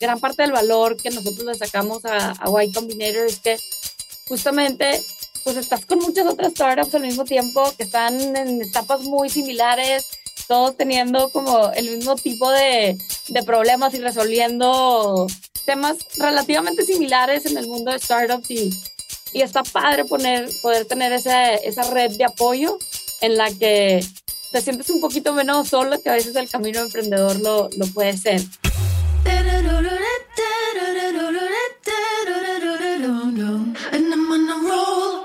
[0.00, 3.56] gran parte del valor que nosotros le sacamos a, a Y Combinator es que
[4.28, 5.00] justamente
[5.44, 10.06] pues estás con muchas otras startups al mismo tiempo que están en etapas muy similares,
[10.48, 12.96] todos teniendo como el mismo tipo de,
[13.28, 15.26] de problemas y resolviendo
[15.66, 18.70] temas relativamente similares en el mundo de startups y,
[19.32, 22.78] y está padre poner, poder tener esa, esa red de apoyo
[23.20, 24.04] en la que
[24.52, 28.16] te sientes un poquito menos solo que a veces el camino emprendedor lo, lo puede
[28.16, 28.40] ser.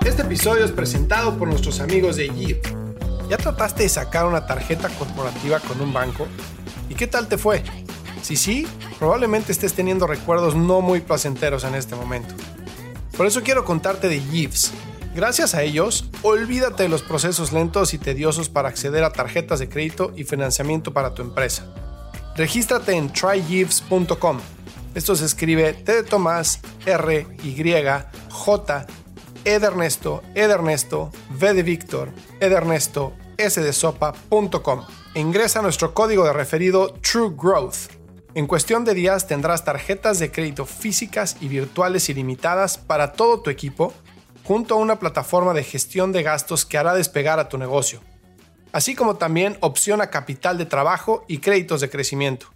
[0.04, 2.64] Este episodio es presentado por nuestros amigos de Yip.
[3.28, 6.26] ¿Ya trataste de sacar una tarjeta corporativa con un banco?
[6.88, 7.62] ¿Y qué tal te fue?
[8.22, 8.66] Si sí,
[8.98, 12.34] probablemente estés teniendo recuerdos no muy placenteros en este momento.
[13.16, 14.72] Por eso quiero contarte de Yves.
[15.14, 19.68] Gracias a ellos, olvídate de los procesos lentos y tediosos para acceder a tarjetas de
[19.68, 21.66] crédito y financiamiento para tu empresa.
[22.36, 24.38] Regístrate en trygives.com.
[24.94, 27.74] Esto se escribe T de Tomás, R, Y,
[28.30, 28.86] J,
[29.44, 34.84] E de Ernesto, E de Ernesto, V de Víctor, E de Ernesto, S de Sopa.com.
[35.14, 37.90] ingresa nuestro código de referido True Growth.
[38.34, 43.50] En cuestión de días tendrás tarjetas de crédito físicas y virtuales ilimitadas para todo tu
[43.50, 43.92] equipo,
[44.44, 48.00] junto a una plataforma de gestión de gastos que hará despegar a tu negocio
[48.72, 52.46] así como también opción a capital de trabajo y créditos de crecimiento.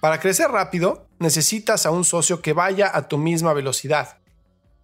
[0.00, 4.18] Para crecer rápido, necesitas a un socio que vaya a tu misma velocidad.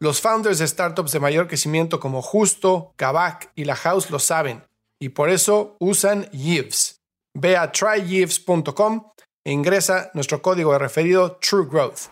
[0.00, 4.64] Los founders de startups de mayor crecimiento como Justo, Kavak y La House lo saben,
[4.98, 7.00] y por eso usan Yves.
[7.34, 9.12] Ve a tryyves.com
[9.44, 12.08] e ingresa nuestro código de referido True Growth.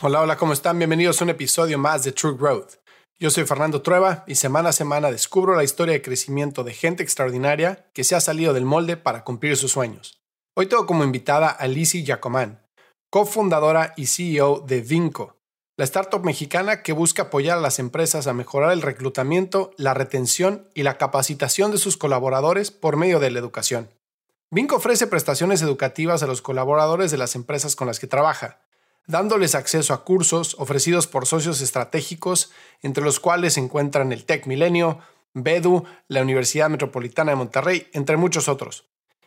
[0.00, 0.78] Hola, hola, ¿cómo están?
[0.78, 2.77] Bienvenidos a un episodio más de True Growth.
[3.20, 7.02] Yo soy Fernando Trueba y semana a semana descubro la historia de crecimiento de gente
[7.02, 10.22] extraordinaria que se ha salido del molde para cumplir sus sueños.
[10.54, 12.64] Hoy tengo como invitada a Lizzie Giacomán,
[13.10, 15.36] cofundadora y CEO de Vinco,
[15.76, 20.68] la startup mexicana que busca apoyar a las empresas a mejorar el reclutamiento, la retención
[20.74, 23.90] y la capacitación de sus colaboradores por medio de la educación.
[24.52, 28.60] Vinco ofrece prestaciones educativas a los colaboradores de las empresas con las que trabaja,
[29.08, 32.52] dándoles acceso a cursos ofrecidos por socios estratégicos,
[32.82, 35.00] entre los cuales se encuentran el Tech Milenio,
[35.34, 38.84] BEDU, la Universidad Metropolitana de Monterrey, entre muchos otros.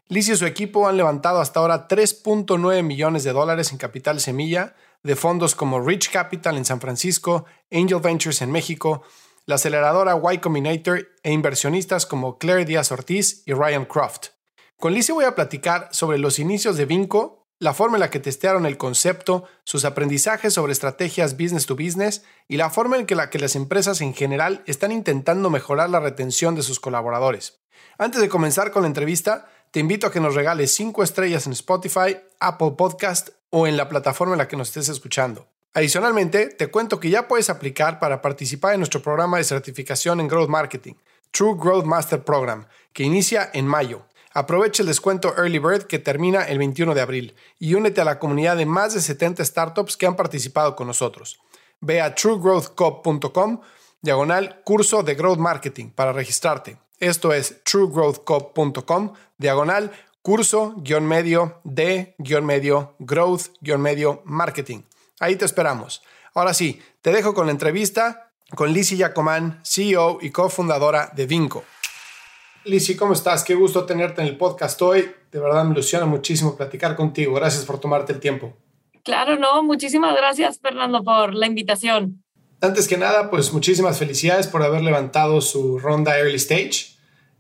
[0.08, 4.76] Liz y su equipo han levantado hasta ahora 3.9 millones de dólares en capital semilla
[5.04, 9.02] de fondos como Rich Capital en San Francisco, Angel Ventures en México,
[9.48, 14.28] la aceleradora Y Combinator e inversionistas como Claire Díaz Ortiz y Ryan Croft.
[14.78, 18.20] Con Liz voy a platicar sobre los inicios de Vinco la forma en la que
[18.20, 23.16] testearon el concepto, sus aprendizajes sobre estrategias business to business y la forma en que
[23.16, 27.60] las empresas en general están intentando mejorar la retención de sus colaboradores.
[28.00, 31.54] Antes de comenzar con la entrevista, te invito a que nos regales 5 estrellas en
[31.54, 35.48] Spotify, Apple Podcast o en la plataforma en la que nos estés escuchando.
[35.76, 40.28] Adicionalmente, te cuento que ya puedes aplicar para participar en nuestro programa de certificación en
[40.28, 40.96] Growth Marketing,
[41.30, 44.02] True Growth Master Program, que inicia en mayo.
[44.34, 48.18] Aprovecha el descuento Early Bird que termina el 21 de abril y únete a la
[48.18, 51.40] comunidad de más de 70 startups que han participado con nosotros.
[51.82, 53.62] Ve a truegrowthcop.com
[54.02, 56.78] diagonal curso de Growth Marketing para registrarte.
[57.00, 59.92] Esto es truegrowthcop.com diagonal
[60.22, 64.84] curso guion medio de guion medio growth medio marketing.
[65.20, 66.04] Ahí te esperamos.
[66.34, 71.64] Ahora sí, te dejo con la entrevista con Lizzie Yacomán, CEO y cofundadora de Vinco.
[72.64, 73.44] Lizzie, ¿cómo estás?
[73.44, 75.12] Qué gusto tenerte en el podcast hoy.
[75.32, 77.34] De verdad me ilusiona muchísimo platicar contigo.
[77.34, 78.54] Gracias por tomarte el tiempo.
[79.04, 79.64] Claro, no.
[79.64, 82.24] Muchísimas gracias, Fernando, por la invitación.
[82.62, 86.96] Antes que nada, pues muchísimas felicidades por haber levantado su ronda Early Stage.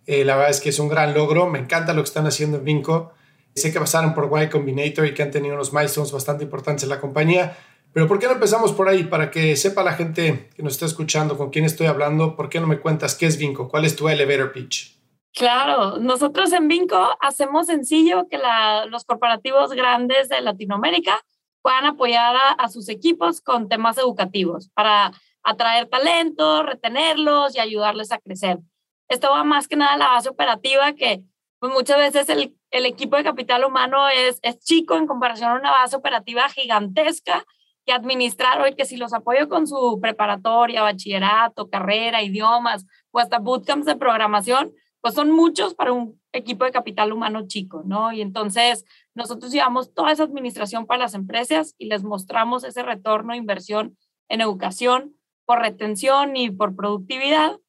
[0.07, 1.47] Eh, la verdad es que es un gran logro.
[1.47, 3.13] Me encanta lo que están haciendo en Vinco.
[3.53, 6.89] Sé que pasaron por Y Combinator y que han tenido unos milestones bastante importantes en
[6.89, 7.55] la compañía.
[7.93, 9.03] Pero ¿por qué no empezamos por ahí?
[9.03, 12.59] Para que sepa la gente que nos está escuchando con quién estoy hablando, ¿por qué
[12.59, 13.67] no me cuentas qué es Vinco?
[13.67, 15.00] ¿Cuál es tu elevator pitch?
[15.33, 18.39] Claro, nosotros en Vinco hacemos sencillo que
[18.87, 21.23] los corporativos grandes de Latinoamérica
[21.61, 25.11] puedan apoyar a, sus equipos con temas educativos para
[25.43, 28.59] atraer talento, retenerlos y ayudarles a crecer.
[29.07, 31.21] Esto va más que nada a la base operativa que
[31.59, 35.59] pues, muchas veces el, el, equipo de capital humano es, es chico en comparación a
[35.59, 37.45] una base operativa gigantesca
[37.85, 43.39] que administrar hoy, que si los apoyo con su preparatoria, bachillerato, carrera, idiomas o hasta
[43.39, 48.11] bootcamps de programación, pues son muchos para un equipo de capital humano chico, ¿no?
[48.11, 53.35] Y entonces nosotros llevamos toda esa administración para las empresas y les mostramos ese retorno
[53.35, 53.97] inversión
[54.29, 55.15] en educación
[55.45, 57.59] por retención y por productividad.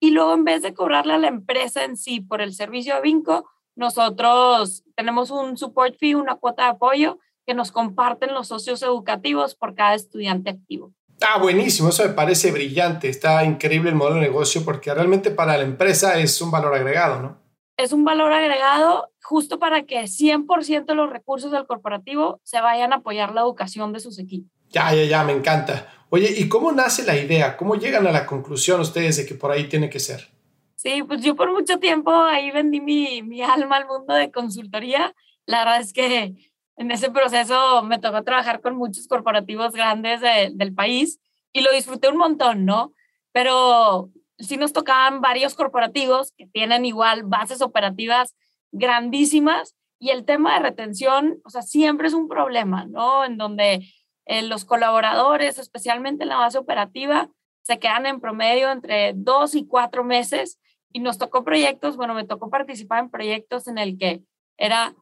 [0.00, 3.02] Y luego en vez de cobrarle a la empresa en sí por el servicio de
[3.02, 8.82] Vinco, nosotros tenemos un support fee, una cuota de apoyo que nos comparten los socios
[8.82, 10.92] educativos por cada estudiante activo.
[11.20, 15.56] Ah, buenísimo, eso me parece brillante, está increíble el modelo de negocio porque realmente para
[15.56, 17.38] la empresa es un valor agregado, ¿no?
[17.76, 22.92] Es un valor agregado justo para que 100% de los recursos del corporativo se vayan
[22.92, 24.50] a apoyar la educación de sus equipos.
[24.70, 25.92] Ya, ya, ya, me encanta.
[26.10, 27.56] Oye, ¿y cómo nace la idea?
[27.56, 30.28] ¿Cómo llegan a la conclusión ustedes de que por ahí tiene que ser?
[30.74, 35.14] Sí, pues yo por mucho tiempo ahí vendí mi, mi alma al mundo de consultoría.
[35.46, 36.47] La verdad es que
[36.78, 41.20] en ese proceso me tocó trabajar con muchos corporativos grandes del país
[41.52, 42.92] y lo disfruté un montón, ¿no?
[43.32, 48.36] Pero sí nos tocaban varios corporativos que tienen igual bases operativas
[48.70, 53.24] grandísimas y el tema de retención, o sea, siempre es un problema, ¿no?
[53.24, 53.84] En donde
[54.26, 57.28] eh, los colaboradores, especialmente en la base operativa,
[57.62, 60.60] se quedan en promedio entre dos y cuatro meses
[60.92, 64.22] y nos tocó proyectos, bueno, me tocó participar en proyectos en el que
[64.56, 64.94] era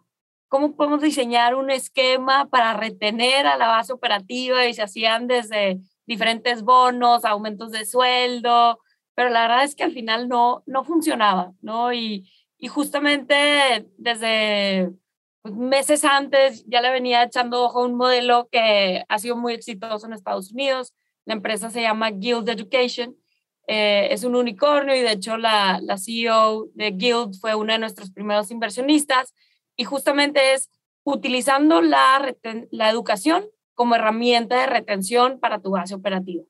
[0.49, 5.79] cómo podemos diseñar un esquema para retener a la base operativa y se hacían desde
[6.07, 8.79] diferentes bonos, aumentos de sueldo,
[9.15, 11.93] pero la verdad es que al final no, no funcionaba, ¿no?
[11.93, 14.93] Y, y justamente desde
[15.43, 19.55] pues, meses antes ya le venía echando ojo a un modelo que ha sido muy
[19.55, 20.95] exitoso en Estados Unidos.
[21.25, 23.17] La empresa se llama Guild Education.
[23.67, 27.81] Eh, es un unicornio y de hecho la, la CEO de Guild fue una de
[27.81, 29.35] nuestros primeros inversionistas
[29.77, 30.71] y justamente es
[31.05, 32.35] utilizando la,
[32.71, 33.45] la educación
[33.75, 36.43] como herramienta de retención para tu base operativa.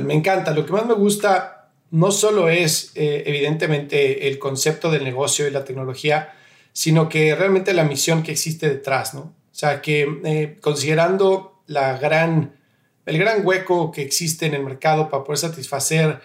[0.00, 0.50] me encanta.
[0.52, 5.50] Lo que más me gusta no solo es eh, evidentemente el concepto del negocio y
[5.50, 6.34] la tecnología,
[6.72, 9.20] sino que realmente la misión que existe detrás, ¿no?
[9.20, 12.56] O sea, que eh, considerando la gran,
[13.06, 16.20] el gran hueco que existe en el mercado para poder satisfacer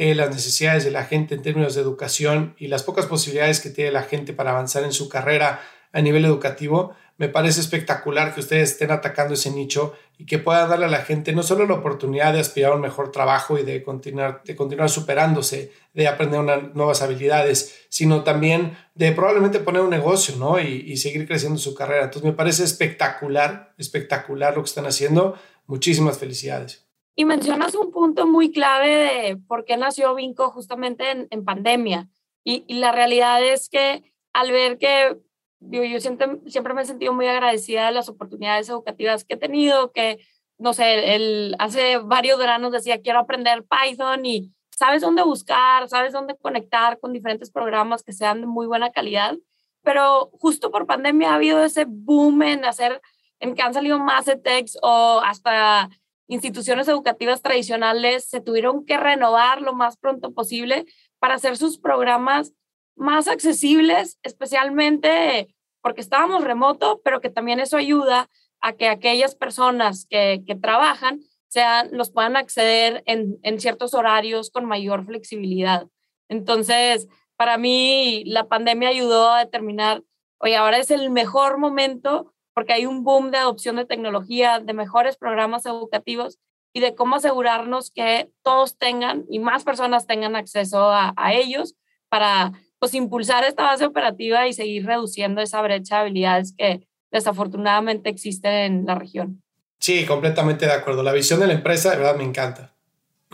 [0.00, 3.70] eh, las necesidades de la gente en términos de educación y las pocas posibilidades que
[3.70, 5.60] tiene la gente para avanzar en su carrera
[5.92, 10.70] a nivel educativo, me parece espectacular que ustedes estén atacando ese nicho y que puedan
[10.70, 13.64] darle a la gente no solo la oportunidad de aspirar a un mejor trabajo y
[13.64, 19.90] de continuar, de continuar superándose, de aprender nuevas habilidades, sino también de probablemente poner un
[19.90, 20.60] negocio ¿no?
[20.60, 22.04] y, y seguir creciendo su carrera.
[22.04, 25.36] Entonces me parece espectacular, espectacular lo que están haciendo.
[25.66, 26.87] Muchísimas felicidades.
[27.18, 32.08] Y mencionas un punto muy clave de por qué nació Vinco justamente en, en pandemia.
[32.44, 35.18] Y, y, la realidad es que al ver que
[35.58, 39.90] yo, yo siempre, me he sentido muy agradecida de las oportunidades educativas que he tenido,
[39.90, 40.24] que,
[40.58, 46.12] no sé, el, hace varios veranos decía, quiero aprender Python y sabes dónde buscar, sabes
[46.12, 49.34] dónde conectar con diferentes programas que sean de muy buena calidad.
[49.82, 53.02] Pero justo por pandemia ha habido ese boom en hacer,
[53.40, 55.90] en que han salido más ETEX o hasta
[56.28, 60.84] instituciones educativas tradicionales se tuvieron que renovar lo más pronto posible
[61.18, 62.52] para hacer sus programas
[62.96, 68.28] más accesibles, especialmente porque estábamos remoto, pero que también eso ayuda
[68.60, 74.50] a que aquellas personas que, que trabajan sean, los puedan acceder en, en ciertos horarios
[74.50, 75.86] con mayor flexibilidad.
[76.28, 80.02] Entonces, para mí, la pandemia ayudó a determinar,
[80.38, 84.72] oye, ahora es el mejor momento porque hay un boom de adopción de tecnología, de
[84.72, 86.40] mejores programas educativos
[86.72, 91.76] y de cómo asegurarnos que todos tengan y más personas tengan acceso a, ellos
[92.08, 92.50] para
[92.80, 98.64] pues, impulsar esta base operativa y seguir reduciendo esa brecha de habilidades que desafortunadamente existe
[98.64, 99.40] en la región.
[99.78, 101.04] Sí, completamente de acuerdo.
[101.04, 102.74] La visión de la empresa de verdad me encanta.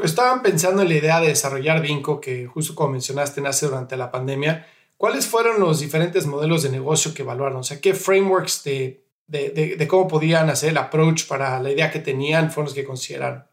[0.02, 4.11] Estaban pensando en la idea de desarrollar Vinco, que justo como mencionaste nace durante la
[4.11, 4.66] pandemia.
[4.99, 7.61] ¿Cuáles fueron los diferentes modelos de negocio que evaluaron?
[7.61, 12.00] O sea, ¿qué frameworks de de, cómo podían hacer el approach para la idea que
[12.00, 13.45] tenían fueron los que consideraron.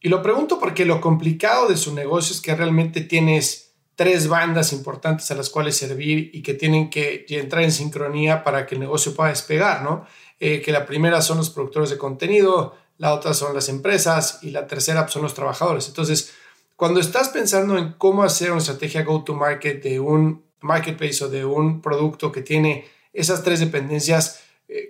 [0.00, 4.72] Y lo pregunto porque lo complicado de su negocio es que realmente tienes tres bandas
[4.72, 8.80] importantes a las cuales servir y que tienen que entrar en sincronía para que el
[8.80, 10.06] negocio pueda despegar, ¿no?
[10.40, 14.50] Eh, que la primera son los productores de contenido, la otra son las empresas y
[14.50, 15.88] la tercera son los trabajadores.
[15.88, 16.32] Entonces,
[16.76, 21.80] cuando estás pensando en cómo hacer una estrategia go-to-market de un marketplace o de un
[21.80, 24.40] producto que tiene esas tres dependencias,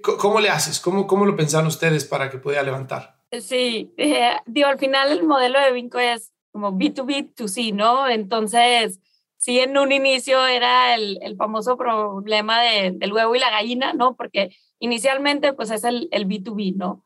[0.02, 0.80] ¿Cómo le haces?
[0.80, 3.18] ¿Cómo, cómo lo pensaron ustedes para que pudiera levantar?
[3.40, 8.08] Sí, eh, digo, al final el modelo de Vinco es como B2B2C, ¿no?
[8.08, 9.00] Entonces,
[9.37, 13.92] sí, en un inicio era el, el famoso problema de, del huevo y la gallina,
[13.92, 14.16] ¿no?
[14.16, 17.04] Porque inicialmente, pues es el, el B2B, ¿no?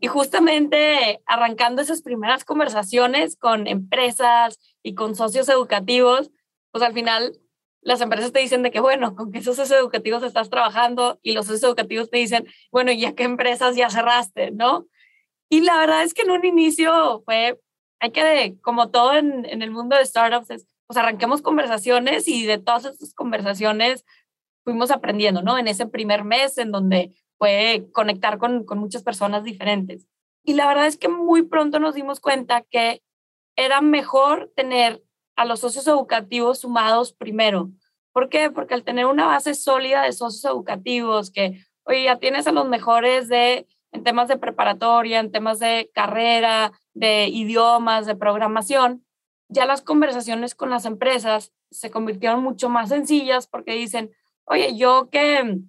[0.00, 6.30] Y justamente arrancando esas primeras conversaciones con empresas y con socios educativos,
[6.70, 7.38] pues al final
[7.88, 11.46] las empresas te dicen de que, bueno, con qué socios educativos estás trabajando y los
[11.46, 14.50] socios educativos te dicen, bueno, ¿y a qué empresas ya cerraste?
[14.50, 14.86] ¿No?
[15.48, 17.58] Y la verdad es que en un inicio fue,
[17.98, 22.44] hay que, como todo en, en el mundo de startups, es, pues arranquemos conversaciones y
[22.44, 24.04] de todas esas conversaciones
[24.64, 25.56] fuimos aprendiendo, ¿no?
[25.56, 30.06] En ese primer mes en donde fue conectar con, con muchas personas diferentes.
[30.44, 33.00] Y la verdad es que muy pronto nos dimos cuenta que
[33.56, 35.02] era mejor tener
[35.38, 37.70] a los socios educativos sumados primero.
[38.12, 38.50] ¿Por qué?
[38.50, 42.66] Porque al tener una base sólida de socios educativos, que, oye, ya tienes a los
[42.66, 49.04] mejores de, en temas de preparatoria, en temas de carrera, de idiomas, de programación,
[49.48, 54.10] ya las conversaciones con las empresas se convirtieron mucho más sencillas porque dicen,
[54.44, 55.60] oye, yo que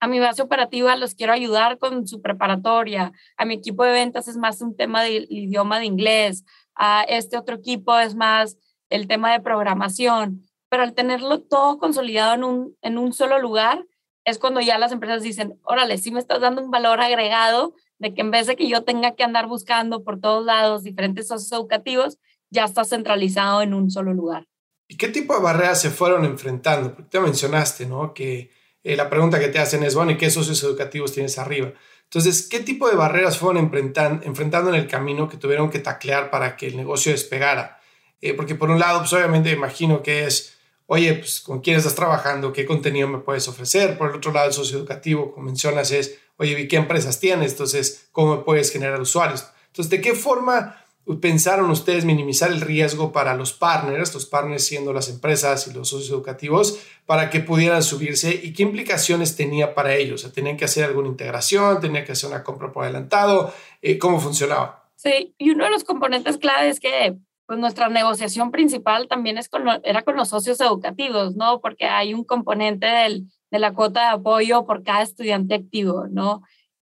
[0.00, 4.28] a mi base operativa los quiero ayudar con su preparatoria, a mi equipo de ventas
[4.28, 8.58] es más un tema del idioma de inglés, a este otro equipo es más
[8.94, 13.84] el tema de programación, pero al tenerlo todo consolidado en un, en un solo lugar,
[14.24, 18.14] es cuando ya las empresas dicen, órale, sí me estás dando un valor agregado de
[18.14, 21.52] que en vez de que yo tenga que andar buscando por todos lados diferentes socios
[21.52, 22.18] educativos,
[22.50, 24.46] ya está centralizado en un solo lugar.
[24.88, 26.94] ¿Y qué tipo de barreras se fueron enfrentando?
[26.94, 28.14] Porque te mencionaste, ¿no?
[28.14, 28.50] Que
[28.82, 31.72] eh, la pregunta que te hacen es, bueno, ¿y qué socios educativos tienes arriba?
[32.04, 36.56] Entonces, ¿qué tipo de barreras fueron enfrentando en el camino que tuvieron que taclear para
[36.56, 37.80] que el negocio despegara?
[38.20, 40.56] Eh, porque por un lado, pues obviamente imagino que es,
[40.86, 43.98] oye, pues con quién estás trabajando, qué contenido me puedes ofrecer.
[43.98, 47.52] Por el otro lado, el socio educativo, como mencionas, es, oye, ¿qué empresas tienes?
[47.52, 49.46] Entonces, ¿cómo puedes generar usuarios?
[49.66, 50.80] Entonces, ¿de qué forma
[51.20, 55.90] pensaron ustedes minimizar el riesgo para los partners, los partners siendo las empresas y los
[55.90, 60.30] socios educativos, para que pudieran subirse y qué implicaciones tenía para ellos?
[60.32, 61.80] ¿Tenían que hacer alguna integración?
[61.80, 63.52] ¿Tenían que hacer una compra por adelantado?
[63.82, 64.88] Eh, ¿Cómo funcionaba?
[64.96, 67.16] Sí, y uno de los componentes clave es que
[67.46, 71.60] pues nuestra negociación principal también es con era con los socios educativos, ¿no?
[71.60, 76.42] Porque hay un componente del, de la cuota de apoyo por cada estudiante activo, ¿no?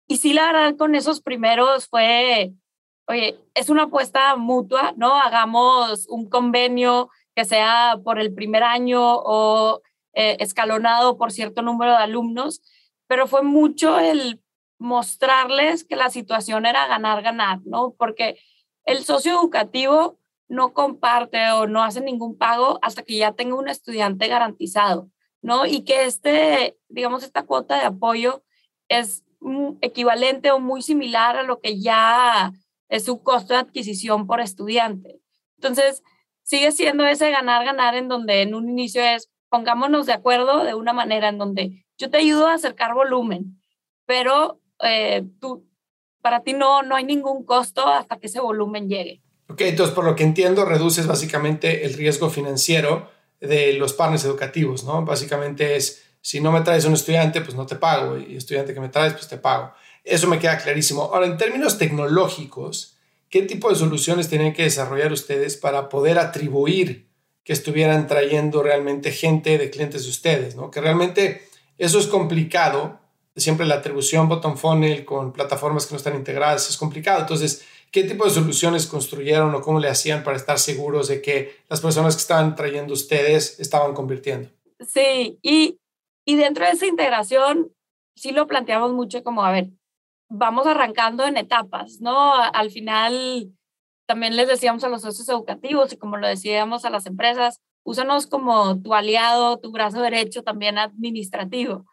[0.07, 2.53] Y sí, la verdad, con esos primeros fue
[3.09, 5.15] oye, es una apuesta mutua, ¿no?
[5.15, 9.81] Hagamos un convenio que sea por el primer año o
[10.15, 12.63] eh, escalonado por cierto número de alumnos,
[13.07, 14.43] pero fue mucho el
[14.79, 17.95] mostrarles que la situación era ganar-ganar, ¿no?
[17.97, 18.39] Porque
[18.85, 20.19] el socio educativo
[20.49, 25.67] no comparte o no hace ningún pago hasta que ya tenga un estudiante garantizado, ¿no?
[25.67, 28.43] Y que este, digamos, esta cuota de apoyo
[28.89, 29.25] es
[29.81, 32.53] equivalente o muy similar a lo que ya
[32.89, 35.21] es su costo de adquisición por estudiante.
[35.57, 36.03] Entonces,
[36.43, 40.93] sigue siendo ese ganar-ganar en donde en un inicio es, pongámonos de acuerdo de una
[40.93, 43.61] manera en donde yo te ayudo a acercar volumen,
[44.07, 45.67] pero eh, tú,
[46.21, 49.23] para ti no, no hay ningún costo hasta que ese volumen llegue.
[49.53, 54.83] Ok, entonces por lo que entiendo, reduces básicamente el riesgo financiero de los partners educativos,
[54.85, 55.05] ¿no?
[55.05, 58.81] Básicamente es, si no me traes un estudiante, pues no te pago, y estudiante que
[58.81, 59.75] me traes, pues te pago.
[60.05, 61.03] Eso me queda clarísimo.
[61.03, 62.97] Ahora, en términos tecnológicos,
[63.29, 67.11] ¿qué tipo de soluciones tienen que desarrollar ustedes para poder atribuir
[67.45, 70.57] que estuvieran trayendo realmente gente de clientes de ustedes?
[70.57, 70.71] ¿no?
[70.71, 73.01] Que realmente eso es complicado.
[73.37, 77.21] Siempre la atribución bottom funnel con plataformas que no están integradas es complicado.
[77.21, 81.57] Entonces, ¿qué tipo de soluciones construyeron o cómo le hacían para estar seguros de que
[81.69, 84.49] las personas que estaban trayendo ustedes estaban convirtiendo?
[84.81, 85.79] Sí, y,
[86.25, 87.71] y dentro de esa integración,
[88.17, 89.69] sí lo planteamos mucho como, a ver,
[90.31, 92.35] vamos arrancando en etapas, ¿no?
[92.35, 93.53] Al final,
[94.07, 98.27] también les decíamos a los socios educativos y como lo decíamos a las empresas, úsanos
[98.27, 101.85] como tu aliado, tu brazo derecho también administrativo.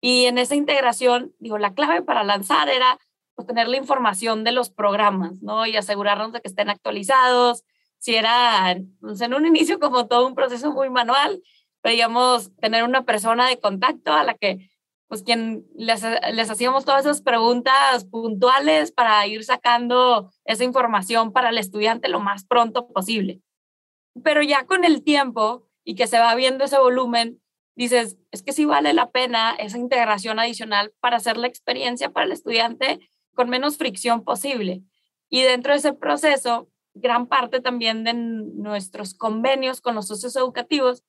[0.00, 2.98] Y en esa integración, digo, la clave para lanzar era
[3.34, 5.66] pues, tener la información de los programas, ¿no?
[5.66, 7.64] Y asegurarnos de que estén actualizados.
[7.98, 11.42] Si era pues, en un inicio como todo un proceso muy manual,
[11.82, 14.70] pedíamos tener una persona de contacto a la que
[15.06, 21.50] pues quien les, les hacíamos todas esas preguntas puntuales para ir sacando esa información para
[21.50, 23.40] el estudiante lo más pronto posible.
[24.22, 27.40] Pero ya con el tiempo y que se va viendo ese volumen,
[27.76, 32.26] dices, es que sí vale la pena esa integración adicional para hacer la experiencia para
[32.26, 33.00] el estudiante
[33.34, 34.82] con menos fricción posible.
[35.28, 41.02] Y dentro de ese proceso, gran parte también de nuestros convenios con los socios educativos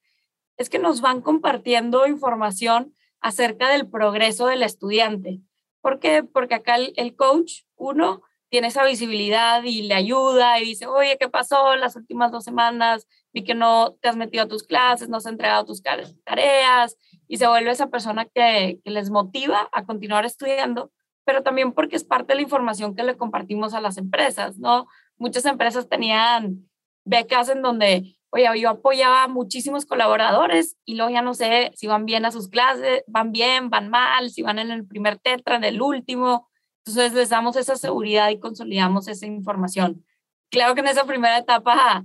[0.57, 5.41] es que nos van compartiendo información acerca del progreso del estudiante.
[5.81, 6.23] ¿Por qué?
[6.23, 11.29] Porque acá el, coach, uno, tiene esa visibilidad y le ayuda y dice, oye, ¿qué
[11.29, 13.07] pasó las últimas dos semanas?
[13.33, 15.83] Vi que no te has metido a tus clases, no has entregado tus
[16.23, 20.91] tareas y se vuelve esa persona que, que les motiva a continuar estudiando.
[21.25, 24.87] Pero también porque es parte de la información que le compartimos a las empresas, ¿no?
[25.17, 26.69] Muchas empresas tenían
[27.03, 31.87] becas en donde, oye, yo apoyaba a muchísimos colaboradores y luego ya no sé si
[31.87, 35.55] van bien a sus clases, van bien, van mal, si van en el primer tetra,
[35.55, 36.47] en el último.
[36.85, 40.05] Entonces les damos esa seguridad y consolidamos esa información.
[40.51, 42.03] Claro que en esa primera etapa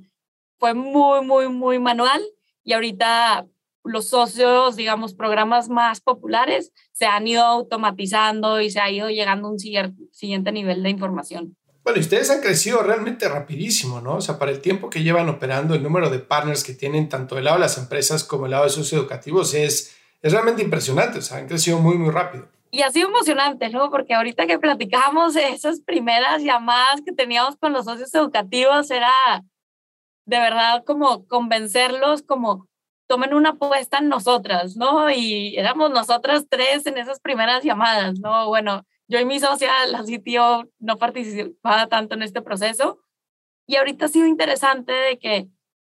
[0.58, 2.22] fue muy, muy, muy manual
[2.64, 3.46] y ahorita
[3.84, 9.48] los socios, digamos, programas más populares se han ido automatizando y se ha ido llegando
[9.48, 11.56] a un siguiente nivel de información.
[11.82, 14.16] Bueno, y ustedes han crecido realmente rapidísimo, ¿no?
[14.16, 17.36] O sea, para el tiempo que llevan operando, el número de partners que tienen tanto
[17.36, 21.18] del lado de las empresas como del lado de socios educativos es, es realmente impresionante.
[21.18, 22.48] O sea, han crecido muy, muy rápido.
[22.70, 23.90] Y ha sido emocionante, ¿no?
[23.90, 29.10] Porque ahorita que platicamos esas primeras llamadas que teníamos con los socios educativos, era
[30.26, 32.68] de verdad como convencerlos, como
[33.10, 35.10] tomen una apuesta en nosotras, ¿no?
[35.10, 38.46] Y éramos nosotras tres en esas primeras llamadas, ¿no?
[38.46, 43.00] Bueno, yo y mi socia, la sitio, no participaba tanto en este proceso.
[43.66, 45.48] Y ahorita ha sido interesante de que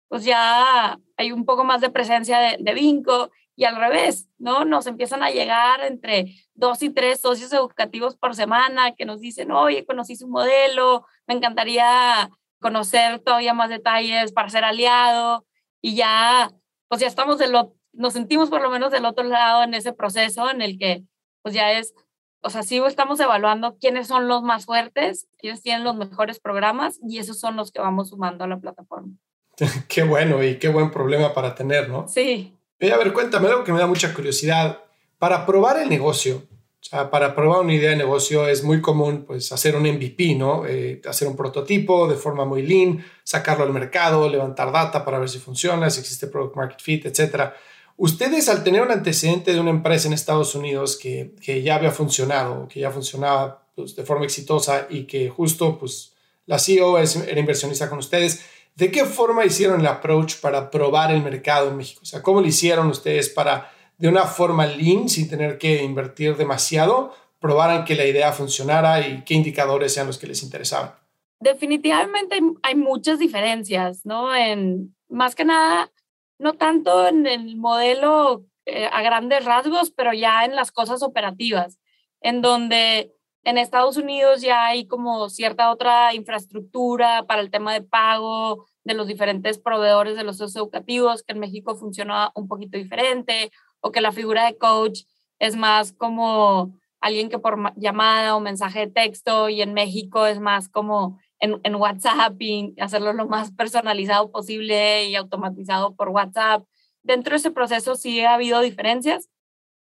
[0.06, 4.64] pues ya hay un poco más de presencia de, de Vinco y al revés, ¿no?
[4.64, 9.50] Nos empiezan a llegar entre dos y tres socios educativos por semana que nos dicen,
[9.50, 15.44] oye, conocí su modelo, me encantaría conocer todavía más detalles para ser aliado
[15.80, 16.52] y ya
[16.88, 19.92] pues ya estamos de lo, nos sentimos por lo menos del otro lado en ese
[19.92, 21.04] proceso en el que
[21.42, 21.94] pues ya es,
[22.40, 26.98] o sea, sí estamos evaluando quiénes son los más fuertes, quiénes tienen los mejores programas
[27.06, 29.12] y esos son los que vamos sumando a la plataforma.
[29.88, 32.06] qué bueno y qué buen problema para tener, ¿no?
[32.08, 32.56] Sí.
[32.80, 34.82] a ver, cuéntame algo que me da mucha curiosidad.
[35.18, 36.44] Para probar el negocio,
[36.90, 40.66] para probar una idea de negocio es muy común pues, hacer un MVP, ¿no?
[40.66, 45.28] Eh, hacer un prototipo de forma muy lean, sacarlo al mercado, levantar data para ver
[45.28, 47.52] si funciona, si existe product market fit, etc.
[47.96, 51.90] Ustedes al tener un antecedente de una empresa en Estados Unidos que, que ya había
[51.90, 56.14] funcionado, que ya funcionaba pues, de forma exitosa y que justo pues,
[56.46, 58.40] la CEO es, era inversionista con ustedes,
[58.76, 62.00] ¿de qué forma hicieron el approach para probar el mercado en México?
[62.02, 66.36] O sea, ¿cómo lo hicieron ustedes para de una forma lean, sin tener que invertir
[66.36, 70.94] demasiado, probaran que la idea funcionara y qué indicadores sean los que les interesaban?
[71.40, 74.34] Definitivamente hay, muchas diferencias, ¿no?
[74.34, 75.92] En, más que nada,
[76.38, 81.78] no tanto en el modelo eh, a grandes rasgos, pero ya en las cosas operativas,
[82.20, 83.12] en donde
[83.44, 88.94] en Estados Unidos ya hay como cierta otra infraestructura para el tema de pago de
[88.94, 93.50] los diferentes proveedores de los socios educativos, que en México funciona un poquito diferente,
[93.80, 95.02] o que la figura de coach
[95.38, 100.40] es más como alguien que por llamada o mensaje de texto y en México es
[100.40, 106.64] más como en, en, WhatsApp y hacerlo lo más personalizado posible y automatizado por WhatsApp.
[107.02, 109.30] Dentro de ese proceso sí ha habido diferencias.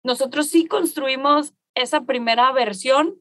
[0.02, 3.20] Nosotros sí construimos esa primera versión,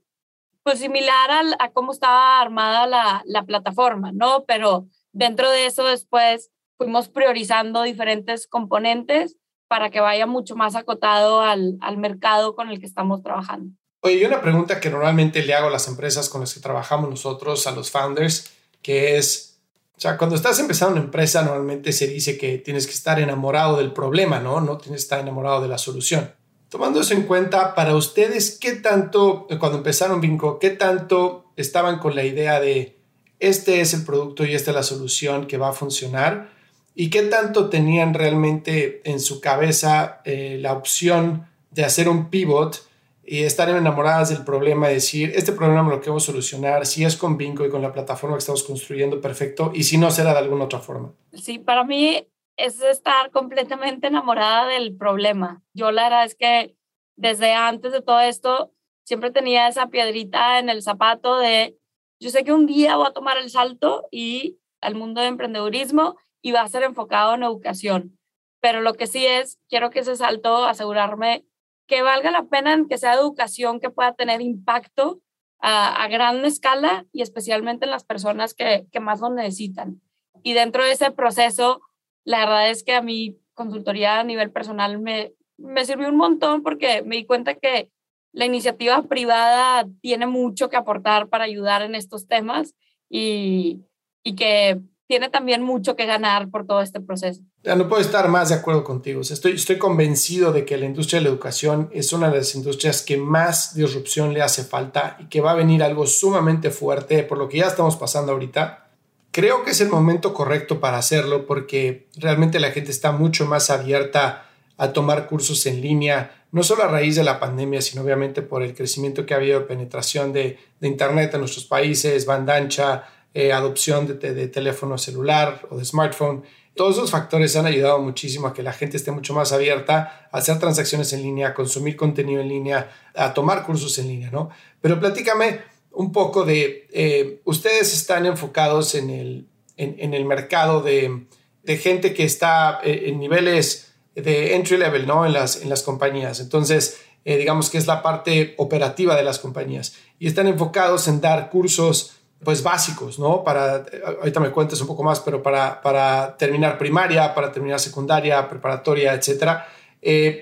[0.63, 4.45] pues similar a, a cómo estaba armada la, la plataforma, ¿no?
[4.45, 9.37] Pero dentro de eso después fuimos priorizando diferentes componentes
[9.71, 13.73] para que vaya mucho más acotado al, al mercado con el que estamos trabajando.
[14.01, 17.09] Oye, y una pregunta que normalmente le hago a las empresas con las que trabajamos
[17.09, 19.61] nosotros, a los founders, que es,
[19.95, 23.77] o sea, cuando estás empezando una empresa, normalmente se dice que tienes que estar enamorado
[23.77, 24.59] del problema, ¿no?
[24.59, 26.35] No tienes que estar enamorado de la solución.
[26.67, 32.13] Tomando eso en cuenta, para ustedes, ¿qué tanto, cuando empezaron Vinco, qué tanto estaban con
[32.13, 32.99] la idea de
[33.39, 36.59] este es el producto y esta es la solución que va a funcionar?
[36.93, 42.85] ¿Y qué tanto tenían realmente en su cabeza eh, la opción de hacer un pivot
[43.23, 47.65] y estar enamoradas del problema decir, este problema lo quiero solucionar, si es con Bingo
[47.65, 50.79] y con la plataforma que estamos construyendo, perfecto, y si no, será de alguna otra
[50.79, 51.13] forma?
[51.33, 52.27] Sí, para mí
[52.57, 55.63] es estar completamente enamorada del problema.
[55.73, 56.75] Yo la verdad es que
[57.15, 58.73] desde antes de todo esto,
[59.05, 61.77] siempre tenía esa piedrita en el zapato de,
[62.19, 66.17] yo sé que un día voy a tomar el salto y al mundo de emprendedurismo
[66.41, 68.17] y va a ser enfocado en educación.
[68.61, 71.45] Pero lo que sí es, quiero que ese salto, asegurarme
[71.87, 75.21] que valga la pena en que sea educación que pueda tener impacto
[75.59, 80.01] a, gran escala y especialmente en las personas que, que más lo necesitan.
[80.43, 81.81] Y dentro de ese proceso,
[82.23, 86.63] la verdad es que a mi consultoría a nivel personal me, me sirvió un montón
[86.63, 87.89] porque me di cuenta que
[88.33, 92.73] la iniciativa privada tiene mucho que aportar para ayudar en estos temas
[93.09, 93.81] y,
[94.23, 94.79] y que
[95.11, 97.41] tiene también mucho que ganar por todo este proceso.
[97.63, 99.19] Ya no puedo estar más de acuerdo contigo.
[99.19, 103.01] estoy, estoy convencido de que la industria de la educación es una de las industrias
[103.01, 107.37] que más disrupción le hace falta y que va a venir algo sumamente fuerte por
[107.37, 108.87] lo que ya estamos pasando ahorita.
[109.31, 113.69] Creo que es el momento correcto para hacerlo porque realmente la gente está mucho más
[113.69, 114.45] abierta
[114.77, 118.63] a tomar cursos en línea, no solo a raíz de la pandemia, sino obviamente por
[118.63, 123.53] el crecimiento que ha habido de penetración de, Internet en nuestros países, banda ancha, eh,
[123.53, 126.43] adopción de, teléfono celular o de smartphone.
[126.75, 130.37] Todos esos factores han ayudado muchísimo a que la gente esté mucho más abierta a
[130.37, 134.49] hacer transacciones en línea, a consumir contenido en línea, a tomar cursos en línea, ¿no?
[134.81, 141.25] Pero platícame un poco de, eh, ustedes están enfocados en el, en, el mercado de,
[141.65, 145.25] gente que está eh, en niveles de entry level, ¿no?
[145.25, 146.41] En las, en las compañías.
[146.41, 151.49] Entonces, digamos que es la parte operativa de las compañías y están enfocados en dar
[151.49, 153.43] cursos pues básicos, ¿no?
[153.43, 153.85] Para,
[154.19, 159.13] ahorita me cuentes un poco más, pero para, para terminar primaria, para terminar secundaria, preparatoria,
[159.13, 159.67] etcétera.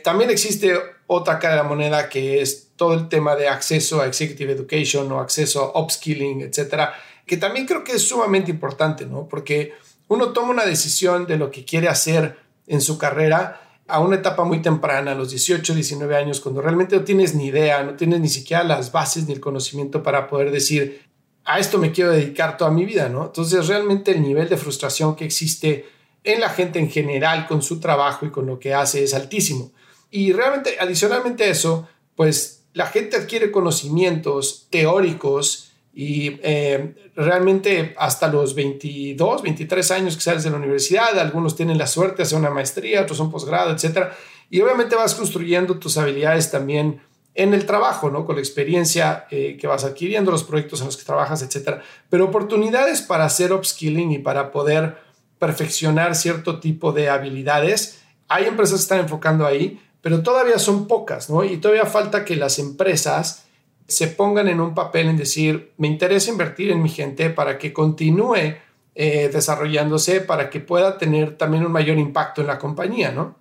[0.03, 0.73] también existe
[1.07, 5.11] otra cara de la moneda que es todo el tema de acceso a executive education
[5.11, 6.93] o acceso a upskilling, etcétera,
[7.25, 9.27] que también creo que es sumamente importante, ¿no?
[9.27, 9.73] Porque
[10.07, 14.43] uno toma una decisión de lo que quiere hacer en su carrera a una etapa
[14.43, 18.19] muy temprana, a los 18, 19 años, cuando realmente no tienes ni idea, no tienes
[18.19, 21.08] ni siquiera las bases ni el conocimiento para poder decir,
[21.49, 23.25] a esto me quiero dedicar toda mi vida, ¿no?
[23.25, 25.89] Entonces, realmente el nivel de frustración que existe
[26.23, 29.71] en la gente en general con su trabajo y con lo que hace es altísimo.
[30.11, 38.27] Y realmente, adicionalmente a eso, pues la gente adquiere conocimientos teóricos y eh, realmente hasta
[38.27, 42.37] los 22, 23 años que sales de la universidad, algunos tienen la suerte de hacer
[42.37, 44.09] una maestría, otros un posgrado, etc.
[44.51, 47.01] Y obviamente vas construyendo tus habilidades también
[47.39, 48.25] en el trabajo, ¿no?
[48.25, 51.79] Con la experiencia eh, que vas adquiriendo, los proyectos en los que trabajas, etc.
[52.09, 54.97] Pero oportunidades para hacer upskilling y para poder
[55.39, 61.29] perfeccionar cierto tipo de habilidades, hay empresas que están enfocando ahí, pero todavía son pocas,
[61.29, 61.45] ¿no?
[61.45, 63.45] Y todavía falta que las empresas
[63.87, 67.71] se pongan en un papel en decir, me interesa invertir en mi gente para que
[67.71, 68.57] continúe
[68.95, 73.35] eh, desarrollándose, para que pueda tener también un mayor impacto en la compañía, ¿no?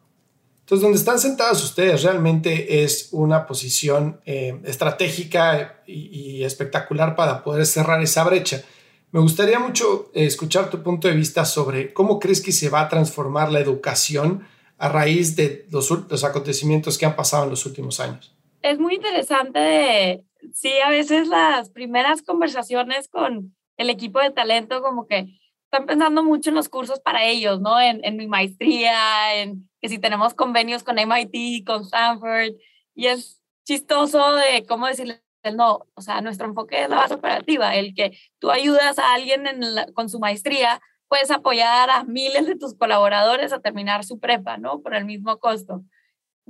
[0.68, 7.64] Entonces, donde están sentados ustedes realmente es una posición eh, estratégica y, espectacular para poder
[7.64, 8.62] cerrar esa brecha.
[9.10, 12.88] Me gustaría mucho escuchar tu punto de vista sobre cómo crees que se va a
[12.90, 17.98] transformar la educación a raíz de los, los acontecimientos que han pasado en los últimos
[17.98, 18.36] años.
[18.60, 25.06] Es muy interesante, sí, a veces las primeras conversaciones con el equipo de talento como
[25.06, 25.28] que
[25.70, 27.78] están pensando mucho en los cursos para ellos, ¿no?
[27.78, 32.54] En, en mi maestría, en que si tenemos convenios con MIT, con Stanford,
[32.94, 35.22] y es chistoso de cómo decirle
[35.54, 39.46] no, o sea, nuestro enfoque es la base operativa, el que tú ayudas a alguien
[39.46, 39.62] en
[39.94, 44.80] con su maestría puedes apoyar a miles de tus colaboradores a terminar su prepa, ¿no?
[44.82, 45.82] Por el mismo costo.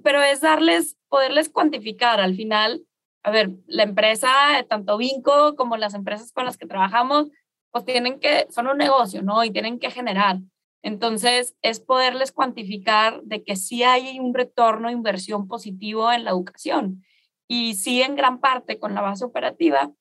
[0.03, 2.83] Pero es darles, poderles cuantificar al final,
[3.23, 4.31] a ver, la empresa,
[4.69, 7.29] tanto Vinco como las empresas con las que trabajamos,
[7.71, 9.45] pues tienen que, son un negocio, ¿no?
[9.45, 10.39] Y tienen que generar.
[10.83, 17.05] Entonces, es poderles cuantificar de que sí hay un retorno, inversión positivo en la educación.
[17.49, 19.93] Y sí, en gran parte con la base operativa,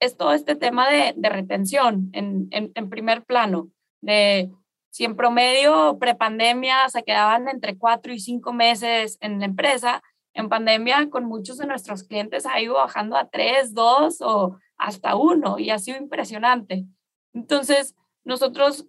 [0.00, 4.50] es todo este tema de, de retención en, en, en primer plano de
[4.90, 10.02] si en promedio prepandemia se quedaban entre cuatro y cinco meses en la empresa,
[10.34, 15.16] en pandemia con muchos de nuestros clientes ha ido bajando a tres, dos o hasta
[15.16, 16.84] uno y ha sido impresionante.
[17.38, 18.84] Entonces, nosotros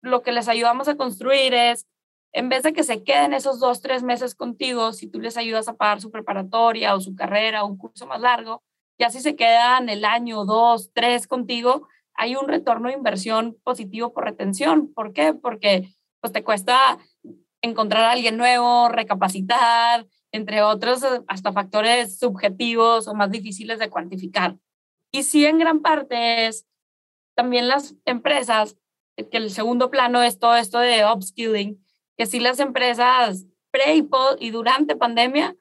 [0.00, 1.86] lo que les ayudamos a construir es,
[2.32, 5.68] en vez de que se queden esos dos, tres meses contigo, si tú les ayudas
[5.68, 8.62] a pagar su preparatoria o su carrera o un curso más largo,
[8.98, 14.14] ya si se quedan el año, dos, tres contigo, hay un retorno de inversión positivo
[14.14, 14.90] por retención.
[14.94, 15.34] ¿Por qué?
[15.34, 16.98] Porque pues te cuesta
[17.60, 24.56] encontrar a alguien nuevo, recapacitar, entre otros hasta factores subjetivos o más difíciles de cuantificar.
[25.12, 26.66] Y sí, en gran parte es
[27.34, 28.76] también las empresas,
[29.16, 31.84] que el segundo plano es todo esto de upskilling,
[32.16, 35.56] que sí las empresas pre y, y durante pandemia,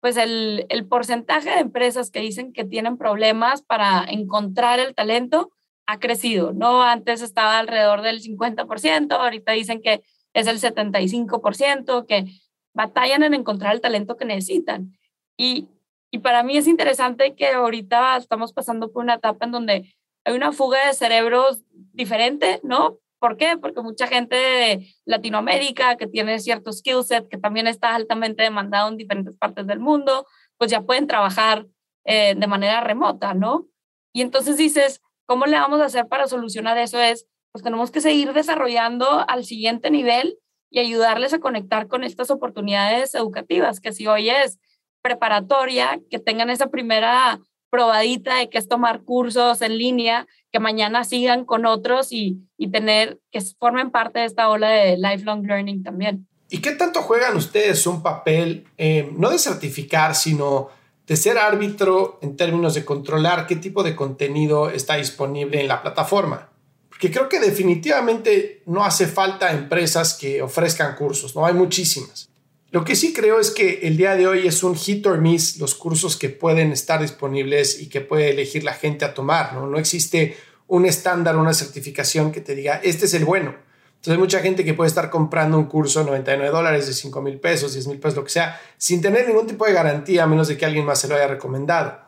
[0.00, 5.52] pues el, el porcentaje de empresas que dicen que tienen problemas para encontrar el talento
[5.86, 6.82] ha crecido, ¿no?
[6.82, 12.26] Antes estaba alrededor del 50%, ahorita dicen que es el 75%, que
[12.74, 14.96] batallan en encontrar el talento que necesitan.
[15.36, 15.68] Y,
[16.10, 20.34] y para mí es interesante que ahorita estamos pasando por una etapa en donde hay
[20.34, 22.98] una fuga de cerebros diferente, ¿no?
[23.18, 23.56] ¿Por qué?
[23.56, 28.88] Porque mucha gente de Latinoamérica que tiene cierto skill set que también está altamente demandado
[28.88, 30.26] en diferentes partes del mundo,
[30.58, 31.66] pues ya pueden trabajar
[32.04, 33.68] eh, de manera remota, ¿no?
[34.12, 37.00] Y entonces dices, ¿Cómo le vamos a hacer para solucionar eso?
[37.00, 40.38] Es, pues tenemos que seguir desarrollando al siguiente nivel
[40.70, 44.58] y ayudarles a conectar con estas oportunidades educativas, que si hoy es
[45.00, 47.40] preparatoria, que tengan esa primera
[47.72, 52.70] probadita de que es tomar cursos en línea, que mañana sigan con otros y, y
[52.70, 56.28] tener, que formen parte de esta ola de lifelong learning también.
[56.50, 60.68] ¿Y qué tanto juegan ustedes un papel, eh, no de certificar, sino
[61.06, 65.80] de ser árbitro en términos de controlar qué tipo de contenido está disponible en la
[65.80, 66.50] plataforma?
[66.90, 72.28] Porque creo que definitivamente no hace falta empresas que ofrezcan cursos, no hay muchísimas.
[72.72, 75.58] Lo que sí creo es que el día de hoy es un hit or miss
[75.58, 79.68] los cursos que pueden estar disponibles y que puede elegir la gente a tomar, ¿no?
[79.68, 83.54] No existe un estándar, una certificación que te diga, este es el bueno
[84.02, 87.22] entonces hay mucha gente que puede estar comprando un curso de 99 dólares, de 5
[87.22, 90.26] mil pesos, 10 mil pesos, lo que sea, sin tener ningún tipo de garantía, a
[90.26, 92.00] menos de que alguien más se lo haya recomendado.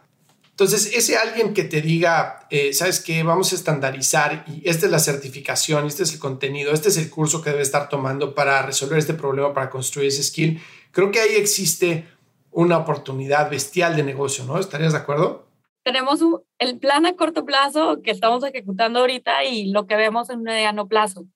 [0.54, 3.24] Entonces, ese alguien que te diga, eh, ¿sabes qué?
[3.24, 7.10] Vamos a estandarizar y esta es la certificación, este es el contenido, este es el
[7.10, 10.62] curso que debe estar tomando para resolver este problema, para construir ese skill.
[10.92, 12.06] Creo que ahí existe
[12.52, 14.56] una oportunidad bestial de negocio, ¿no?
[14.60, 15.48] ¿Estarías de acuerdo?
[15.82, 16.20] Tenemos
[16.60, 20.86] el plan a corto plazo que estamos ejecutando ahorita y lo que vemos en mediano
[20.86, 21.26] plazo.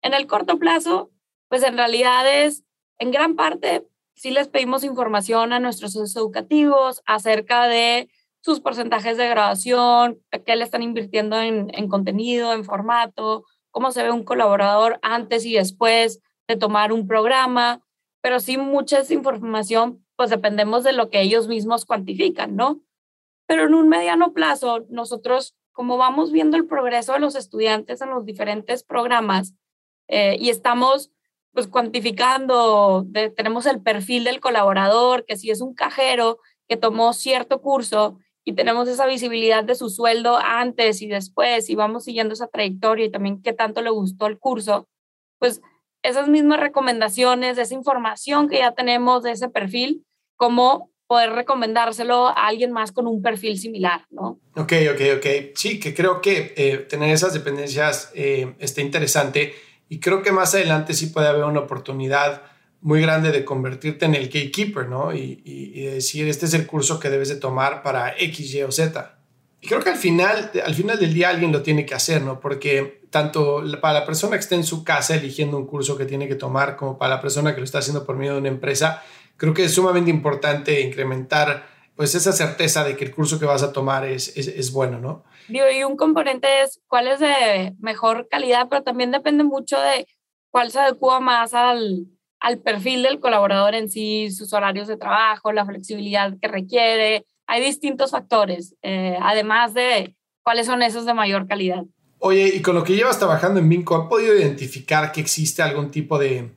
[0.00, 1.10] En el corto plazo,
[1.48, 2.62] pues en realidad es,
[3.00, 8.08] en gran parte, sí les pedimos información a nuestros educativos acerca de
[8.40, 14.02] sus porcentajes de graduación, qué le están invirtiendo en, en contenido, en formato, cómo se
[14.02, 17.80] ve un colaborador antes y después de tomar un programa,
[18.22, 22.80] pero sí mucha información, pues dependemos de lo que ellos mismos cuantifican, ¿no?
[23.46, 28.10] Pero en un mediano plazo, nosotros, como vamos viendo el progreso de los estudiantes en
[28.10, 29.54] los diferentes programas,
[30.08, 31.10] eh, y estamos
[31.52, 37.60] pues cuantificando, tenemos el perfil del colaborador, que si es un cajero que tomó cierto
[37.60, 42.48] curso y tenemos esa visibilidad de su sueldo antes y después y vamos siguiendo esa
[42.48, 44.88] trayectoria y también qué tanto le gustó el curso,
[45.38, 45.60] pues
[46.02, 50.04] esas mismas recomendaciones, esa información que ya tenemos de ese perfil,
[50.36, 54.38] cómo poder recomendárselo a alguien más con un perfil similar, ¿no?
[54.54, 55.26] Ok, ok, ok.
[55.56, 59.54] Sí, que creo que eh, tener esas dependencias eh, está interesante
[59.88, 62.42] y creo que más adelante sí puede haber una oportunidad
[62.82, 65.12] muy grande de convertirte en el gatekeeper, ¿no?
[65.12, 69.18] Y, decir, este es el curso que debes de tomar para X, Y o Z.
[69.60, 72.40] Y creo que al final, al final del día alguien lo tiene que hacer, ¿no?
[72.40, 76.28] Porque tanto para la persona que está en su casa eligiendo un curso que tiene
[76.28, 79.02] que tomar, como para la persona que lo está haciendo por medio de una empresa,
[79.36, 81.66] creo que es sumamente importante incrementar
[81.96, 84.98] pues esa certeza de que el curso que vas a tomar es, es, es bueno,
[85.00, 85.24] ¿no?
[85.48, 90.06] y un componente es cuál es de mejor calidad, pero también depende mucho de
[90.50, 92.06] cuál se adecua más al,
[92.40, 97.26] al perfil del colaborador en sí, sus horarios de trabajo, la flexibilidad que requiere.
[97.46, 101.84] Hay distintos factores, eh, además de cuáles son esos de mayor calidad.
[102.18, 105.90] Oye, y con lo que llevas trabajando en Vinco, ¿has podido identificar que existe algún
[105.90, 106.50] tipo de,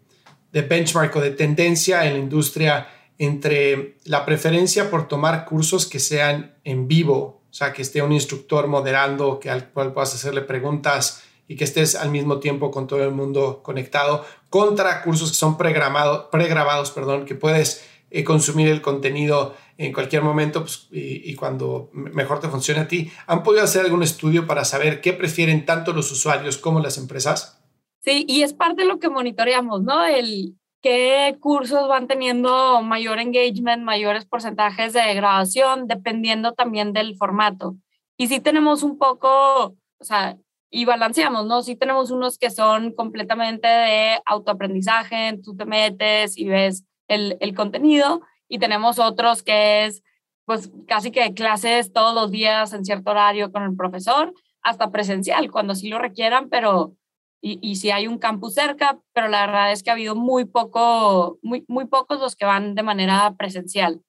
[0.52, 6.00] de benchmark o de tendencia en la industria entre la preferencia por tomar cursos que
[6.00, 10.42] sean en vivo o sea, que esté un instructor moderando, que al cual puedas hacerle
[10.42, 15.38] preguntas y que estés al mismo tiempo con todo el mundo conectado, contra cursos que
[15.38, 21.30] son pregramados, pregrabados, perdón, que puedes eh, consumir el contenido en cualquier momento pues, y,
[21.30, 23.12] y, cuando mejor te funcione a ti.
[23.26, 27.60] ¿Han podido hacer algún estudio para saber qué prefieren tanto los usuarios como las empresas?
[28.04, 30.06] Sí, y es parte de lo que monitoreamos, ¿no?
[30.06, 37.78] El, qué cursos van teniendo mayor engagement, mayores porcentajes de grabación, dependiendo también del formato.
[38.18, 40.38] Y sí tenemos un poco, o sea,
[40.76, 41.62] y balanceamos, ¿no?
[41.62, 47.54] Sí tenemos unos que son completamente de autoaprendizaje, tú te metes y ves el, el
[47.54, 50.02] contenido, y tenemos otros que es,
[50.46, 54.34] pues, casi que clases todos los días en cierto horario con el profesor,
[54.64, 56.96] hasta presencial, cuando sí lo requieran, pero
[57.40, 60.46] y, y si hay un campus cerca, pero la verdad es que ha habido muy,
[60.46, 64.02] poco, muy, muy pocos los que van de manera presencial.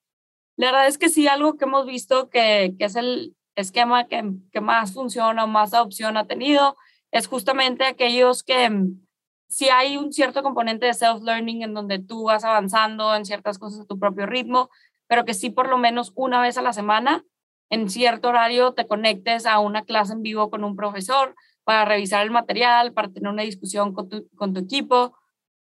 [0.56, 4.22] La verdad es que sí, algo que hemos visto que, que es el esquema que,
[4.52, 6.76] que, más funciona o más adopción ha tenido,
[7.10, 9.04] es justamente aquellos que mm,
[9.48, 13.80] si hay un cierto componente de self-learning en donde tú vas avanzando en ciertas cosas
[13.80, 14.70] a tu propio ritmo,
[15.06, 17.24] pero que sí por lo menos una vez a la semana,
[17.70, 22.22] en cierto horario, te conectes a una clase en vivo con un profesor para revisar
[22.22, 25.16] el material, para tener una discusión con tu, con tu equipo.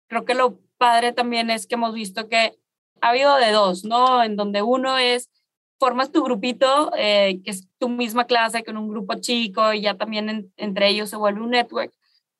[0.07, 2.57] Creo que lo padre también es que hemos visto que
[3.01, 4.23] ha habido de dos, ¿no?
[4.23, 5.29] En donde uno es,
[5.83, 9.95] formas tu grupito, eh, que es tu misma clase con un grupo chico y ya
[9.95, 11.91] también entre ellos se vuelve un network,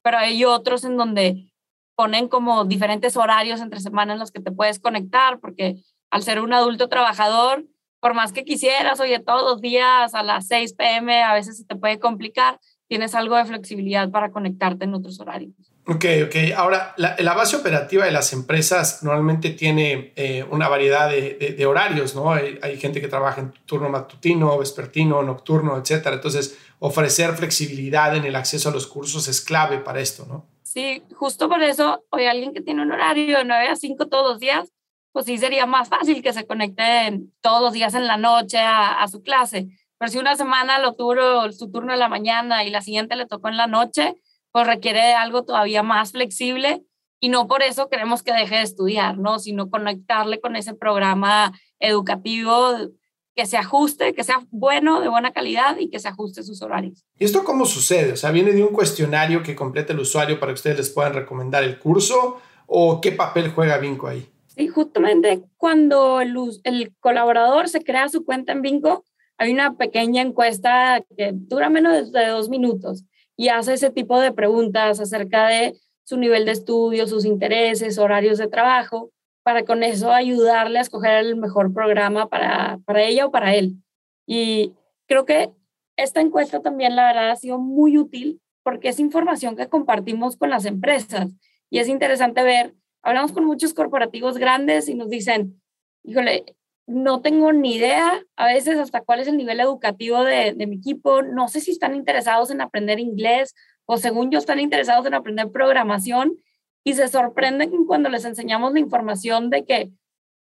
[0.01, 1.51] pero hay otros en donde
[1.93, 5.75] ponen como diferentes horarios entre semanas en los que te puedes conectar, porque
[6.09, 7.65] al ser un adulto trabajador,
[7.99, 11.65] por más que quisieras, oye, todos los días a las 6 pm a veces se
[11.65, 15.53] te puede complicar, tienes algo de flexibilidad para conectarte en otros horarios.
[15.85, 16.35] Ok, ok.
[16.55, 22.31] Ahora, la, base operativa de las empresas normalmente tiene eh, una variedad de, horarios, ¿no?
[22.31, 26.15] Hay, gente que trabaja en turno matutino, vespertino, nocturno, etcétera.
[26.15, 30.45] Entonces, ofrecer flexibilidad en el acceso a los cursos es clave para esto, ¿no?
[30.63, 34.31] Sí, justo por eso, hoy alguien que tiene un horario de 9 a 5 todos
[34.31, 34.69] los días,
[35.11, 39.03] pues sí sería más fácil que se conecten todos los días en la noche a,
[39.03, 39.67] a su clase.
[39.97, 43.25] Pero si una semana lo tuvo su turno en la mañana y la siguiente le
[43.25, 44.15] tocó en la noche,
[44.53, 46.85] pues requiere algo todavía más flexible
[47.19, 49.39] y no por eso queremos que deje de estudiar, ¿no?
[49.39, 52.53] Sino conectarle con ese programa educativo
[53.35, 56.61] que se ajuste, que sea bueno, de buena calidad y que se ajuste a sus
[56.61, 57.03] horarios.
[57.17, 58.13] ¿Y esto cómo sucede?
[58.13, 61.13] O sea, ¿viene de un cuestionario que completa el usuario para que ustedes les puedan
[61.13, 62.37] recomendar el curso
[62.67, 64.29] o qué papel juega Vinco ahí?
[64.45, 69.03] Sí, justamente cuando el, el colaborador se crea su cuenta en Vinco,
[69.37, 74.31] hay una pequeña encuesta que dura menos de dos minutos y hace ese tipo de
[74.31, 79.11] preguntas acerca de su nivel de estudio, sus intereses, horarios de trabajo,
[79.43, 83.75] para con eso ayudarle a escoger el mejor programa para, para ella o para él.
[84.25, 84.73] Y
[85.07, 85.51] creo que
[85.97, 90.49] esta encuesta también, la verdad, ha sido muy útil porque es información que compartimos con
[90.49, 91.29] las empresas.
[91.69, 95.61] Y es interesante ver, hablamos con muchos corporativos grandes y nos dicen,
[96.03, 96.45] híjole,
[96.85, 101.21] no tengo ni idea a veces hasta cuál es el nivel educativo de, mi equipo,
[101.21, 105.51] no sé si están interesados en aprender inglés o según yo están interesados en aprender
[105.51, 106.37] programación
[106.83, 109.91] y se sorprenden cuando les enseñamos la información de que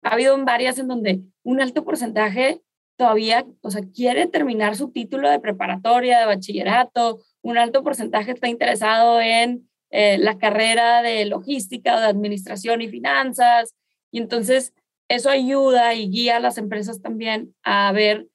[0.02, 2.60] ha habido varias en donde un alto porcentaje
[2.96, 8.48] todavía, o sea, quiere terminar su título de preparatoria, de bachillerato, un alto porcentaje está
[8.48, 13.74] interesado en eh, la carrera de logística o de administración y finanzas.
[14.10, 14.72] Y entonces
[15.14, 18.28] eso ayuda y guía a las empresas también a ver,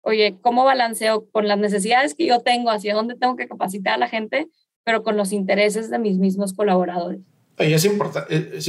[0.00, 3.98] oye, cómo balanceo con las necesidades que yo tengo, hacia dónde tengo que capacitar a
[3.98, 4.48] la gente,
[4.82, 7.20] pero con los intereses de mis mismos colaboradores.
[7.58, 7.88] Y esa,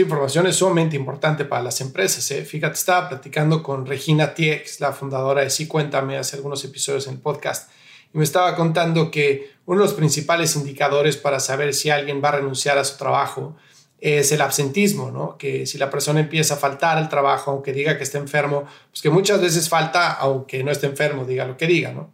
[0.02, 2.30] información es sumamente importante para las empresas.
[2.32, 2.43] ¿eh?
[2.43, 7.13] Fíjate, estaba platicando con Regina Tiex, la fundadora de Sí Cuéntame, hace algunos episodios en
[7.13, 7.71] el podcast,
[8.13, 12.30] y me estaba contando que uno de los principales indicadores para saber si alguien va
[12.30, 13.56] a renunciar a su trabajo
[14.04, 15.38] es el absentismo, ¿no?
[15.38, 19.02] Que si la persona empieza a faltar al trabajo, aunque diga que está enfermo, pues
[19.02, 22.12] que muchas veces falta, aunque no esté enfermo, diga lo que diga, ¿no?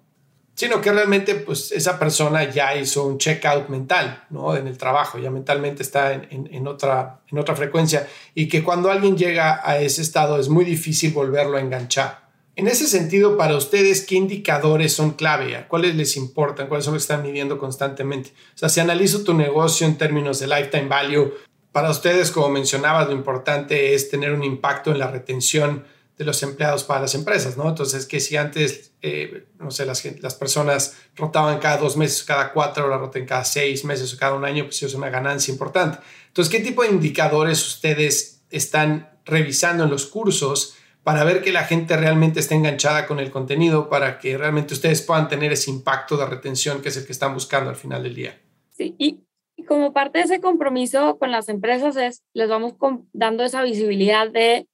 [0.54, 4.56] Sino que realmente, pues esa persona ya hizo un check-out mental, ¿no?
[4.56, 9.18] En el trabajo, ya mentalmente está en, otra, en otra frecuencia y que cuando alguien
[9.18, 12.30] llega a ese estado es muy difícil volverlo a enganchar.
[12.56, 15.66] En ese sentido, para ustedes, ¿qué indicadores son clave?
[15.68, 16.68] ¿Cuáles les importan?
[16.68, 18.32] ¿Cuáles son los que están midiendo constantemente?
[18.54, 21.32] O sea, si analizo tu negocio en términos de lifetime value,
[21.72, 25.86] para ustedes, como mencionabas, lo importante es tener un impacto en la retención
[26.18, 27.70] de los empleados para las empresas, ¿no?
[27.70, 30.02] Entonces, que si antes, eh, no sé, las,
[30.36, 34.44] personas rotaban cada dos meses, cada cuatro, ahora roten cada seis meses o cada un
[34.44, 36.00] año, pues es una ganancia importante.
[36.28, 41.64] Entonces, ¿qué tipo de indicadores ustedes están revisando en los cursos para ver que la
[41.64, 46.18] gente realmente esté enganchada con el contenido, para que realmente ustedes puedan tener ese impacto
[46.18, 48.42] de retención que es el que están buscando al final del día?
[48.76, 49.24] Sí, y
[49.60, 52.76] y como parte de ese compromiso con las empresas es, les vamos
[53.12, 54.68] dando esa visibilidad de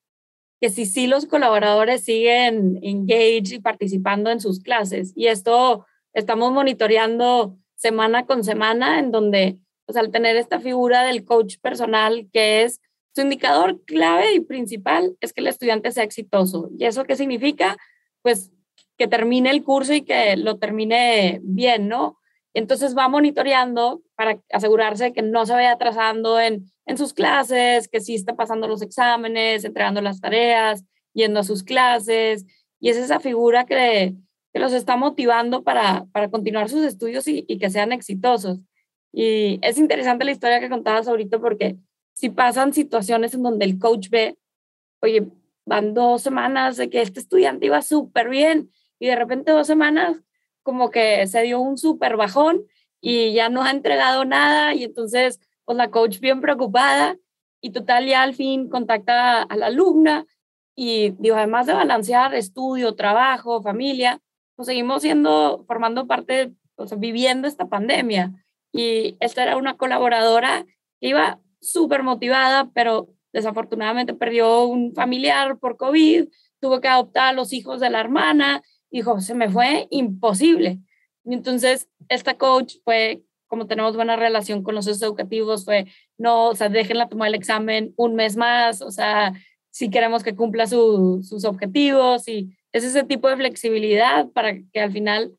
[0.62, 5.12] que si sí los colaboradores siguen engaged y participando en sus clases.
[5.16, 11.26] Y esto estamos monitoreando semana con semana, en donde, pues al tener esta figura del
[11.26, 12.80] coach personal, que es
[13.16, 16.70] su indicador clave y principal, es que el estudiante sea exitoso.
[16.78, 17.76] ¿Y eso qué significa?
[18.22, 18.52] Pues
[18.98, 22.20] que termine el curso y que lo termine bien, ¿no?
[22.54, 27.88] Entonces va monitoreando para asegurarse de que no se vaya atrasando en, en sus clases,
[27.88, 32.46] que sí está pasando los exámenes, entregando las tareas, yendo a sus clases.
[32.80, 34.16] Y es esa figura que,
[34.54, 38.60] que los está motivando para, para continuar sus estudios y, y, que sean exitosos.
[39.12, 41.78] Y es interesante la historia que contabas ahorita porque
[42.14, 44.38] si pasan situaciones en donde el coach ve,
[45.02, 45.28] oye,
[45.66, 50.22] van dos semanas de que este estudiante iba súper bien y de repente dos semanas
[50.64, 52.66] como que se dio un súper bajón
[53.08, 57.18] y ya no ha entregado nada y entonces pues la coach bien preocupada
[57.62, 60.26] y total ya al fin contacta a la alumna
[60.76, 64.22] y digo, además de balancear estudio, trabajo, familia,
[64.56, 68.34] pues seguimos siendo, formando parte, o sea, viviendo esta pandemia.
[68.74, 70.66] Y esta era una colaboradora
[71.00, 76.28] que iba súper motivada, pero desafortunadamente perdió un familiar por COVID,
[76.60, 78.62] tuvo que adoptar a los hijos de la hermana
[78.96, 80.80] dijo, se me fue imposible.
[81.26, 86.56] Y entonces, esta coach fue, como tenemos buena relación con los educativos, fue, no, o
[86.56, 89.34] sea, déjenla tomar el examen un mes más, o sea,
[89.72, 94.92] si queremos que cumpla sus objetivos y es ese tipo de flexibilidad para que al
[94.92, 95.34] final,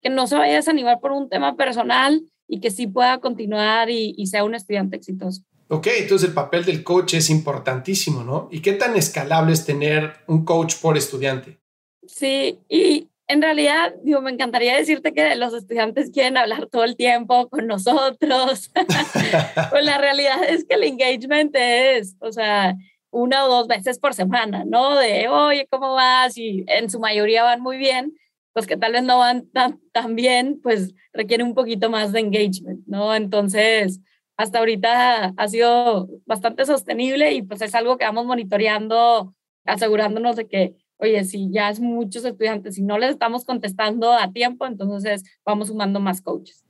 [0.00, 3.90] que no se vaya a desanimar por un tema personal y que sí pueda continuar
[3.90, 5.42] y, y sea un estudiante exitoso.
[5.68, 8.48] Ok, entonces el papel del coach es importantísimo, ¿no?
[8.50, 11.60] ¿Y qué tan escalable es tener un coach por estudiante?
[12.06, 16.96] Sí, y en realidad, digo, me encantaría decirte que los estudiantes quieren hablar todo el
[16.96, 18.70] tiempo con nosotros.
[19.70, 22.76] pues la realidad es que el engagement es, o sea,
[23.10, 24.96] una o dos veces por semana, ¿no?
[24.96, 26.36] De, oye, ¿cómo vas?
[26.36, 28.12] Y en su mayoría van muy bien.
[28.54, 32.20] Los que tal vez no van tan, tan bien, pues requiere un poquito más de
[32.20, 33.14] engagement, ¿no?
[33.14, 34.00] Entonces,
[34.36, 40.48] hasta ahorita ha sido bastante sostenible y pues es algo que vamos monitoreando, asegurándonos de
[40.48, 45.24] que oye, si ya es muchos estudiantes y no les estamos contestando a tiempo, entonces
[45.44, 46.64] vamos sumando más coaches.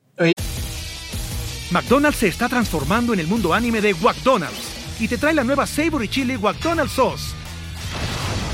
[1.70, 5.66] McDonald's se está transformando en el mundo anime de McDonald's y te trae la nueva
[5.66, 7.35] Savory Chili McDonald's Sauce.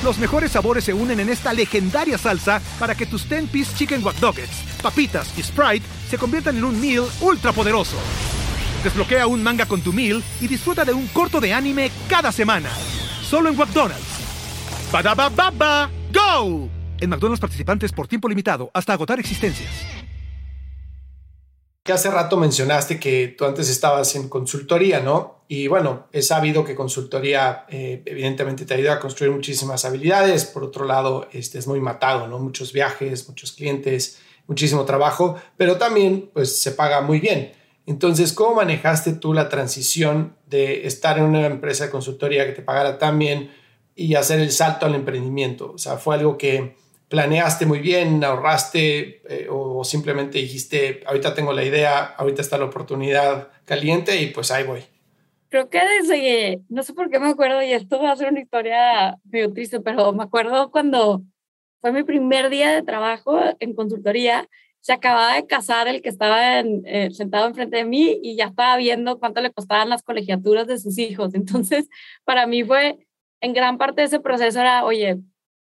[0.05, 4.17] Los mejores sabores se unen en esta legendaria salsa para que tus 10-piece chicken wack
[4.81, 7.97] papitas y Sprite se conviertan en un meal ultra poderoso.
[8.85, 12.71] Desbloquea un manga con tu meal y disfruta de un corto de anime cada semana.
[13.23, 14.18] Solo en McDonald's.
[14.91, 15.91] ¡Badabababa!
[16.11, 16.67] ¡Go!
[16.99, 19.69] En McDonald's participantes por tiempo limitado hasta agotar existencias.
[21.83, 25.45] Que hace rato mencionaste que tú antes estabas en consultoría, ¿no?
[25.47, 30.47] Y bueno, he sabido que consultoría eh, evidentemente te ayuda a construir muchísimas habilidades.
[30.47, 32.39] Por otro lado, este es muy matado, ¿no?
[32.39, 37.53] Muchos viajes, muchos clientes, muchísimo trabajo, pero también pues se paga muy bien.
[37.85, 42.63] Entonces, ¿cómo manejaste tú la transición de estar en una empresa de consultoría que te
[42.63, 43.51] pagara tan bien
[43.99, 45.73] y hacer el salto al emprendimiento?
[45.73, 46.77] O sea, ¿fue algo que
[47.09, 52.67] planeaste muy bien, ahorraste eh, o simplemente dijiste, ahorita tengo la idea, ahorita está la
[52.67, 54.85] oportunidad caliente y pues ahí voy?
[55.49, 58.41] Creo que desde, no sé por qué me acuerdo, y esto va a ser una
[58.41, 61.23] historia medio triste, pero me acuerdo cuando
[61.81, 64.49] fue mi primer día de trabajo en consultoría,
[64.81, 68.77] se acababa de casar el que estaba eh, sentado enfrente de mí y ya estaba
[68.77, 71.35] viendo cuánto le costaban las colegiaturas de sus hijos.
[71.35, 71.89] Entonces,
[72.25, 73.08] para mí fue
[73.41, 75.19] en gran parte de ese proceso era, oye,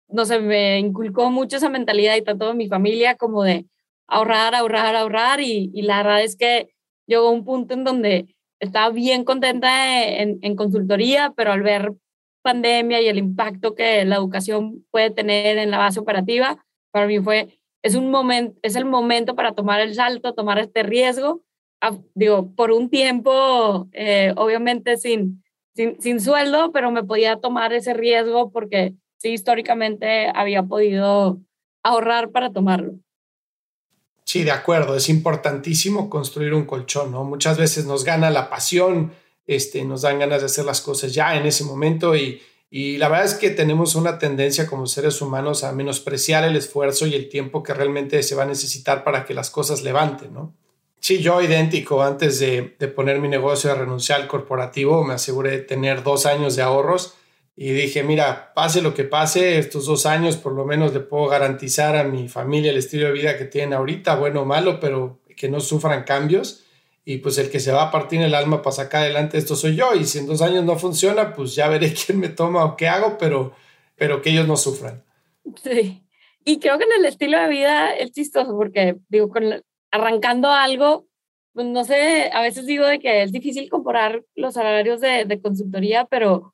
[0.08, 3.66] no sé, me inculcó mucho esa mentalidad y tanto mi familia como de
[4.08, 6.70] ahorrar, ahorrar, ahorrar y, la verdad es que
[7.08, 11.94] llegó un punto en donde estaba bien contenta en, en, consultoría, pero al ver
[12.42, 17.20] pandemia y el impacto que la educación puede tener en la base operativa, para mí
[17.20, 21.42] fue, es, un momento, es el momento para tomar el salto, tomar este riesgo,
[22.14, 25.44] digo, por un tiempo, eh, obviamente sin,
[25.74, 31.40] sin, sueldo, pero me podía tomar ese riesgo porque sí, históricamente había podido
[31.84, 32.94] ahorrar para tomarlo.
[34.24, 37.24] Sí, de acuerdo, es importantísimo construir un colchón, ¿no?
[37.24, 39.12] Muchas veces nos gana la pasión,
[39.48, 43.10] este, nos dan ganas de hacer las cosas ya en ese momento y, y la
[43.10, 47.28] verdad es que tenemos una tendencia como seres humanos a menospreciar el esfuerzo y el
[47.28, 50.54] tiempo que realmente se va a necesitar para que las cosas levanten, ¿no?
[51.02, 52.04] Sí, yo idéntico.
[52.04, 52.62] Antes de,
[52.96, 57.16] poner mi negocio de renunciar al corporativo, me aseguré de tener dos años de ahorros
[57.56, 61.26] y dije, mira, pase lo que pase, estos dos años por lo menos le puedo
[61.26, 65.22] garantizar a mi familia el estilo de vida que tienen ahorita, bueno o malo, pero
[65.36, 66.66] que no sufran cambios.
[67.04, 69.76] Y pues el que se va a partir el alma para sacar adelante esto soy
[69.76, 69.96] yo.
[69.96, 72.88] Y si en dos años no funciona, pues ya veré quién me toma o qué
[72.88, 73.56] hago, pero,
[73.96, 75.04] pero que ellos no sufran.
[75.64, 76.04] Sí.
[76.46, 81.08] Y creo que en el estilo de vida es chistoso porque, digo, con, arrancando algo,
[81.54, 85.42] pues no sé, a veces digo de que es difícil comparar los salarios de, de
[85.42, 86.54] consultoría, pero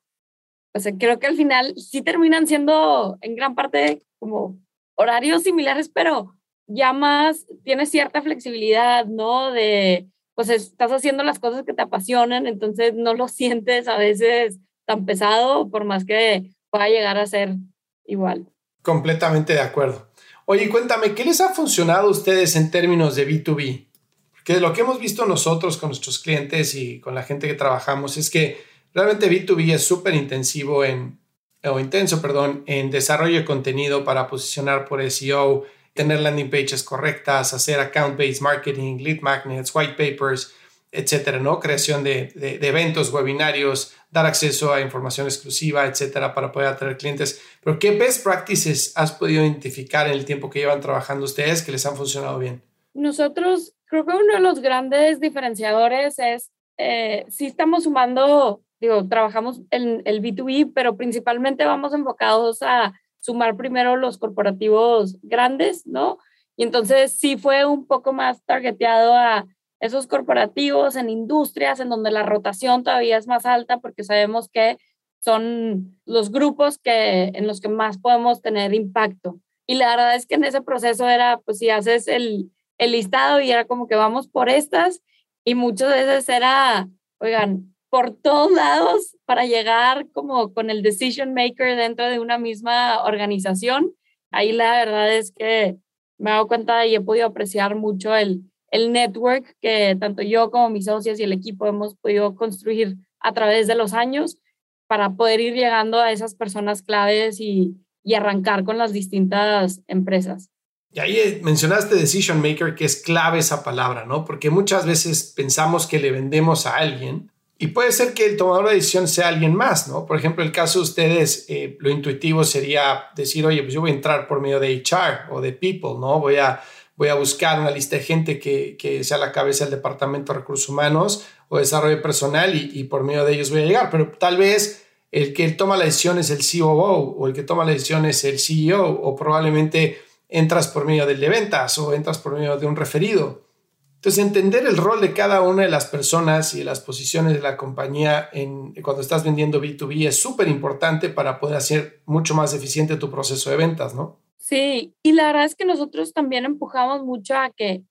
[0.74, 4.58] o sea, creo que al final sí terminan siendo en gran parte como
[4.96, 6.36] horarios similares, pero
[6.66, 9.50] ya más tienes cierta flexibilidad, ¿no?
[9.52, 14.58] De, pues estás haciendo las cosas que te apasionan, entonces no lo sientes a veces
[14.86, 17.56] tan pesado, por más que pueda llegar a ser
[18.04, 18.46] igual.
[18.82, 20.07] Completamente de acuerdo.
[20.50, 23.86] Oye, cuéntame, ¿qué les ha funcionado a ustedes en términos de B2B?
[24.30, 28.16] Porque lo que hemos visto nosotros con nuestros clientes y con la gente que trabajamos
[28.16, 28.58] es que
[28.94, 31.20] realmente B2B es súper intensivo en,
[31.64, 37.52] o intenso, perdón, en desarrollo de contenido para posicionar por SEO, tener landing pages correctas,
[37.52, 40.54] hacer account-based marketing, lead magnets, white papers,
[40.90, 41.60] etcétera, ¿no?
[41.60, 47.42] Creación de, de, eventos, webinarios, dar acceso a información exclusiva, etcétera, para poder atraer clientes.
[47.62, 51.72] Pero, ¿qué best practices has podido identificar en el tiempo que llevan trabajando ustedes que
[51.72, 52.62] les han funcionado bien?
[52.94, 59.60] Nosotros, creo que uno de los grandes diferenciadores es, eh, si estamos sumando, digo, trabajamos
[59.70, 66.18] en el B2B, pero principalmente vamos enfocados a sumar primero los corporativos grandes, ¿no?
[66.56, 69.46] Y entonces sí fue un poco más targeteado a
[69.80, 74.78] esos corporativos en industrias en donde la rotación todavía es más alta porque sabemos que
[75.20, 79.40] son los grupos que, en los que más podemos tener impacto.
[79.66, 83.40] Y la verdad es que en ese proceso era, pues si haces el, el listado
[83.40, 85.02] y era como que vamos por estas
[85.44, 91.76] y muchas veces era, oigan, por todos lados para llegar como con el decision maker
[91.76, 93.94] dentro de una misma organización.
[94.30, 95.78] Ahí la verdad es que
[96.18, 100.50] me he dado cuenta y he podido apreciar mucho el, el network que tanto yo
[100.50, 104.38] como mis socios y el equipo hemos podido construir a través de los años
[104.86, 110.50] para poder ir llegando a esas personas claves y, y arrancar con las distintas empresas.
[110.92, 114.24] Y ahí eh, mencionaste decision maker, que es clave esa palabra, ¿no?
[114.24, 118.68] Porque muchas veces pensamos que le vendemos a alguien y puede ser que el tomador
[118.68, 120.06] de decisión sea alguien más, ¿no?
[120.06, 123.90] Por ejemplo, el caso de ustedes, eh, lo intuitivo sería decir, oye, pues yo voy
[123.90, 126.20] a entrar por medio de HR o de People, ¿no?
[126.20, 126.62] Voy a,
[126.98, 130.40] voy a buscar una lista de gente que, que sea la cabeza del Departamento de
[130.40, 133.88] Recursos Humanos o Desarrollo Personal y, por medio de ellos voy a llegar.
[133.88, 137.64] Pero tal vez el que toma la decisión es el COO o el que toma
[137.64, 142.18] la decisión es el CEO o probablemente entras por medio del de ventas o entras
[142.18, 143.46] por medio de un referido.
[143.94, 147.56] Entonces, entender el rol de cada una de las personas y las posiciones de la
[147.56, 152.96] compañía en, cuando estás vendiendo B2B es súper importante para poder hacer mucho más eficiente
[152.96, 154.20] tu proceso de ventas, ¿no?
[154.38, 157.82] Sí, y la verdad es que nosotros también empujamos mucho a que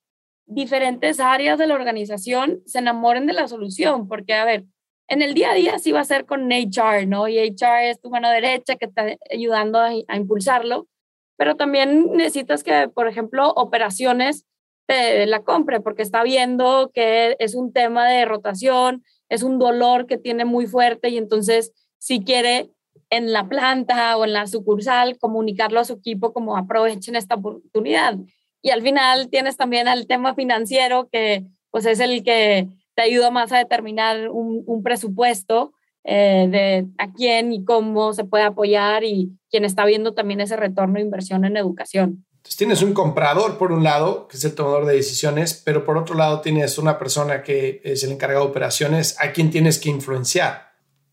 [0.45, 4.63] diferentes áreas de la organización se enamoren de la solución, porque, a ver,
[5.09, 7.27] en el día a día sí va a ser con HR, ¿no?
[7.27, 10.87] Y HR es tu mano derecha que está ayudando a, impulsarlo,
[11.37, 14.45] pero también necesitas que, por ejemplo, operaciones
[14.87, 20.07] de la compre porque está viendo que es un tema de rotación, es un dolor
[20.07, 22.71] que tiene muy fuerte y entonces si quiere
[23.10, 28.18] en la planta o en la sucursal comunicarlo a su equipo como aprovechen esta oportunidad.
[28.62, 33.32] Y al final tienes también el tema financiero que pues es el que te ayuda
[33.32, 39.38] más a determinar un, presupuesto eh, de a quién y cómo se puede apoyar y
[39.49, 42.26] quien está viendo también ese retorno de inversión en educación.
[42.47, 45.97] Entonces tienes un comprador por un lado, que es el tomador de decisiones, pero por
[45.97, 49.89] otro lado tienes una persona que es el encargado de operaciones a quien tienes que
[49.89, 50.66] influenciar.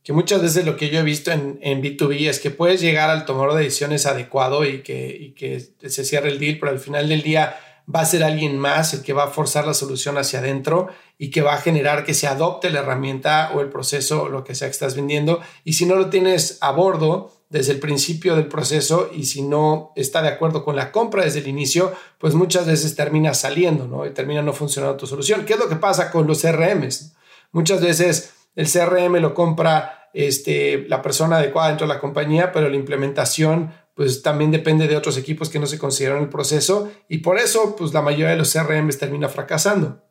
[0.05, 3.11] Que muchas veces lo que yo he visto en, en B2B es que puedes llegar
[3.11, 6.79] al tomador de decisiones adecuado y que, y que se cierre el deal, pero al
[6.79, 7.57] final del día
[7.93, 10.89] va a ser alguien más el que va a forzar la solución hacia adentro
[11.19, 14.45] y que va a generar que se adopte la herramienta o el proceso o lo
[14.45, 15.41] que sea que estás vendiendo.
[15.65, 19.93] Y si no lo tienes a bordo, desde el principio del proceso y si no
[19.95, 24.05] está de acuerdo con la compra desde el inicio, pues muchas veces termina saliendo, ¿no?
[24.05, 25.45] Y termina no funcionando tu solución.
[25.45, 27.15] ¿Qué es lo que pasa con los CRMs?
[27.53, 32.69] Muchas veces el CRM lo compra este, la persona adecuada dentro de la compañía, pero
[32.69, 37.19] la implementación pues también depende de otros equipos que no se consideran el proceso y
[37.19, 40.03] por eso pues la mayoría de los CRMs termina fracasando.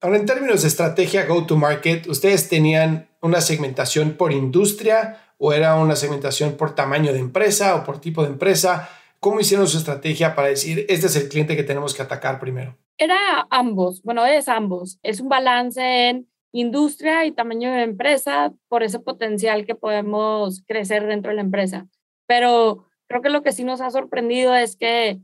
[0.00, 5.94] Ahora, en términos de estrategia go-to-market, ¿ustedes tenían una segmentación por industria o era una
[5.94, 8.88] segmentación por tamaño de empresa o por tipo de empresa?
[9.20, 12.76] ¿Cómo hicieron su estrategia para decir, este es el cliente que tenemos que atacar primero?
[12.98, 14.98] Era ambos, bueno, es ambos.
[15.04, 21.06] Es un balance en industria y tamaño de empresa por ese potencial que podemos crecer
[21.06, 21.86] dentro de la empresa.
[22.26, 25.18] Pero creo que lo que sí nos ha sorprendido es que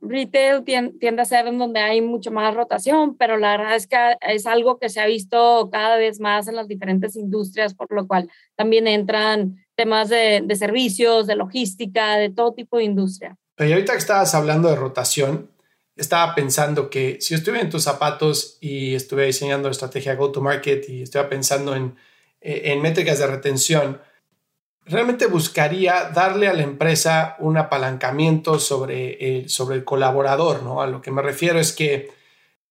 [0.00, 3.96] retail tiende a ser en donde hay mucho más rotación, pero la verdad es que
[4.20, 8.06] es algo que se ha visto cada vez más en las diferentes industrias, por lo
[8.06, 13.36] cual también entran temas de, de servicios, de logística, de todo tipo de industria.
[13.58, 15.50] Y ahorita que estabas hablando de rotación,
[15.96, 21.24] estaba pensando que si estuve en tus zapatos y estuve diseñando estrategia go-to-market y estuve
[21.24, 21.96] pensando en,
[22.40, 24.00] en métricas de retención,
[24.86, 30.82] realmente buscaría darle a la empresa un apalancamiento sobre el, sobre el colaborador, ¿no?
[30.82, 32.10] A lo que me refiero es que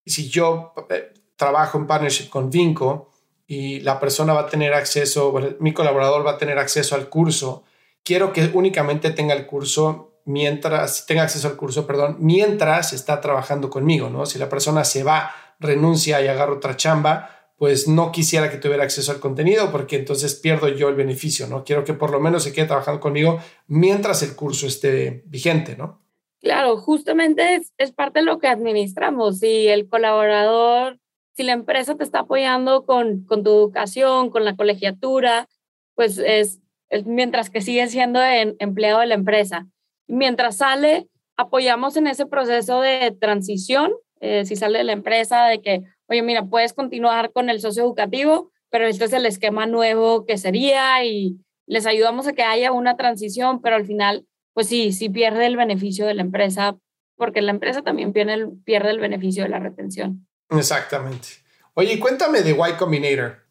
[0.06, 3.12] si yo eh, trabajo en partnership con Vinco
[3.48, 7.64] y la persona va a tener acceso, mi colaborador va a tener acceso al curso,
[8.04, 13.70] quiero que únicamente tenga el curso mientras, tenga acceso al curso, perdón, mientras está trabajando
[13.70, 14.26] conmigo, ¿no?
[14.26, 18.84] Si la persona se va, renuncia y agarra otra chamba, pues no quisiera que tuviera
[18.84, 21.64] acceso al contenido porque entonces pierdo yo el beneficio, ¿no?
[21.64, 26.02] Quiero que por lo menos se quede trabajando conmigo mientras el curso esté vigente, ¿no?
[26.42, 29.40] Claro, justamente es, parte de lo que administramos.
[29.40, 31.00] Si el colaborador,
[31.38, 35.48] si la empresa te está apoyando con, con tu educación, con la colegiatura,
[35.96, 36.60] pues es,
[37.06, 38.20] mientras que sigue siendo
[38.60, 39.68] empleado de la empresa.
[40.08, 45.62] Mientras sale, apoyamos en ese proceso de transición, eh, si sale de la empresa, de
[45.62, 50.26] que, oye, mira, puedes continuar con el socio educativo, pero este es el esquema nuevo
[50.26, 54.92] que sería y les ayudamos a que haya una transición, pero al final, pues sí,
[54.92, 56.78] sí pierde el beneficio de la empresa,
[57.16, 60.28] porque la empresa también pierde el, beneficio de la retención.
[60.50, 61.28] Exactamente.
[61.74, 63.44] Oye, cuéntame de Y Combinator.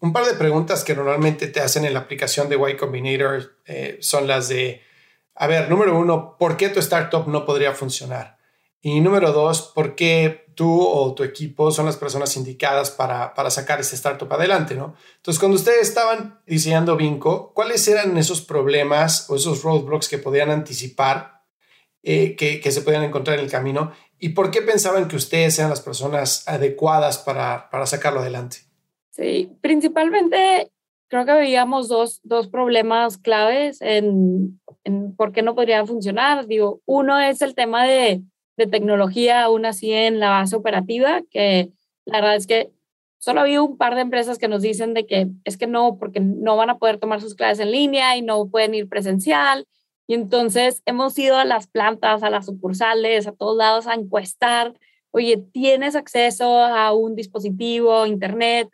[0.00, 3.98] Un par de preguntas que normalmente te hacen en la aplicación de Y Combinator eh,
[4.00, 4.82] son las de,
[5.34, 8.38] a ver, número uno, ¿por qué tu startup no podría funcionar?
[8.80, 13.50] Y número dos, ¿por qué tú o tu equipo son las personas indicadas para, para
[13.50, 14.94] sacar este startup adelante, ¿no?
[15.16, 20.50] Entonces, cuando ustedes estaban diseñando Vinco, ¿cuáles eran esos problemas o esos roadblocks que podían
[20.50, 21.42] anticipar,
[22.02, 23.92] eh, que, que, se podían encontrar en el camino?
[24.18, 28.58] ¿Y por qué pensaban que ustedes eran las personas adecuadas para, para sacarlo adelante?
[29.10, 30.70] Sí, principalmente
[31.08, 34.60] creo que veíamos dos, dos problemas claves en
[35.16, 36.46] por qué no podría funcionar.
[36.46, 38.22] Digo, uno es el tema de
[38.56, 41.70] de tecnología aún así en la base operativa, que
[42.04, 42.70] la verdad es que
[43.18, 46.20] solo había un par de empresas que nos dicen de que es que no, porque
[46.20, 49.66] no van a poder tomar sus clases en línea y no pueden ir presencial.
[50.06, 54.74] Y entonces hemos ido a las plantas, a las sucursales, a todos lados a encuestar,
[55.10, 58.68] oye, ¿tienes acceso a un dispositivo, internet?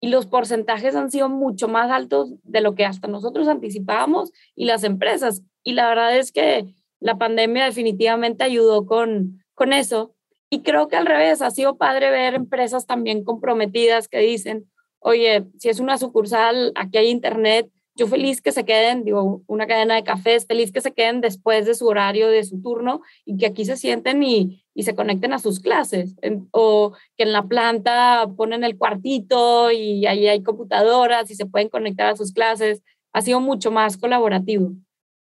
[0.00, 4.64] Y los porcentajes han sido mucho más altos de lo que hasta nosotros anticipábamos y
[4.64, 5.42] las empresas.
[5.64, 6.66] Y la verdad es que
[7.00, 10.14] la pandemia definitivamente ayudó con, con eso.
[10.50, 15.44] Y creo que al revés, ha sido padre ver empresas también comprometidas que dicen, oye,
[15.58, 19.94] si es una sucursal, aquí hay internet, yo feliz que se queden, digo, una cadena
[19.94, 23.46] de cafés, feliz que se queden después de su horario, de su turno, y que
[23.46, 26.16] aquí se sienten y, y se conecten a sus clases.
[26.52, 31.68] o que en la planta ponen el cuartito y ahí hay computadoras y se pueden
[31.68, 32.82] conectar a sus clases.
[33.12, 34.72] Ha sido mucho más colaborativo.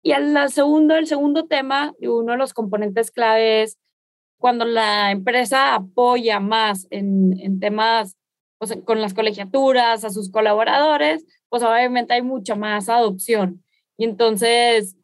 [0.02, 3.78] Y el segundo, el segundo tema, uno de los componentes clave es
[4.38, 8.16] cuando la empresa apoya más en, en temas
[8.58, 13.64] pues, con las colegiaturas, a sus colaboradores, pues obviamente hay mucha más adopción.
[13.96, 14.96] Y entonces,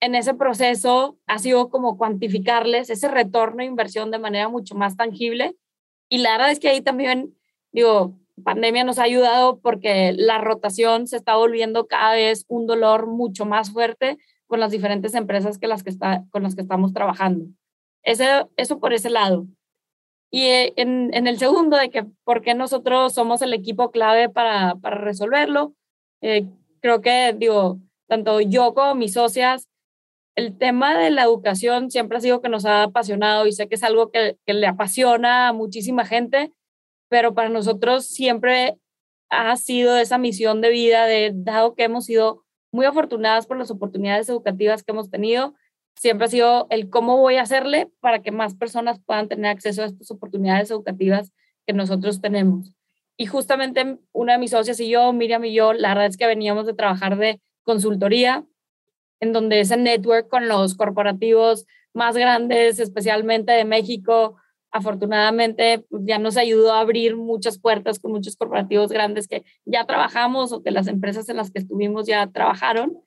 [0.00, 4.96] en ese proceso ha sido como cuantificarles ese retorno de inversión de manera mucho más
[4.96, 5.56] tangible.
[6.08, 7.34] Y la verdad es que ahí también,
[7.72, 13.06] digo, pandemia nos ha ayudado porque la rotación se está volviendo cada vez un dolor
[13.06, 14.18] mucho más fuerte
[14.54, 17.46] con las diferentes empresas que las que está, con las que estamos trabajando.
[18.04, 19.48] Ese, eso por ese lado.
[20.30, 24.28] Y eh, en, en, el segundo, de que por qué nosotros somos el equipo clave
[24.28, 25.74] para, para resolverlo,
[26.20, 26.46] eh,
[26.80, 29.68] creo que, digo, tanto yo como mis socias,
[30.36, 33.74] el tema de la educación siempre ha sido que nos ha apasionado y sé que
[33.74, 36.52] es algo que, que le apasiona a muchísima gente,
[37.08, 38.78] pero para nosotros siempre
[39.30, 42.43] ha sido esa misión de vida de, dado que hemos sido
[42.74, 45.54] muy afortunadas por las oportunidades educativas que hemos tenido.
[45.94, 49.82] Siempre ha sido el cómo voy a hacerle para que más personas puedan tener acceso
[49.82, 51.32] a estas oportunidades educativas
[51.68, 52.74] que nosotros tenemos.
[53.16, 56.26] Y justamente una de mis socias y yo, Miriam y yo, la verdad es que
[56.26, 58.44] veníamos de trabajar de consultoría,
[59.20, 64.36] en donde ese network con los corporativos más grandes, especialmente de México,
[64.74, 69.86] afortunadamente pues, ya nos ayudó a abrir muchas puertas con muchos corporativos grandes que ya
[69.86, 72.98] trabajamos o que las empresas en las que estuvimos ya trabajaron.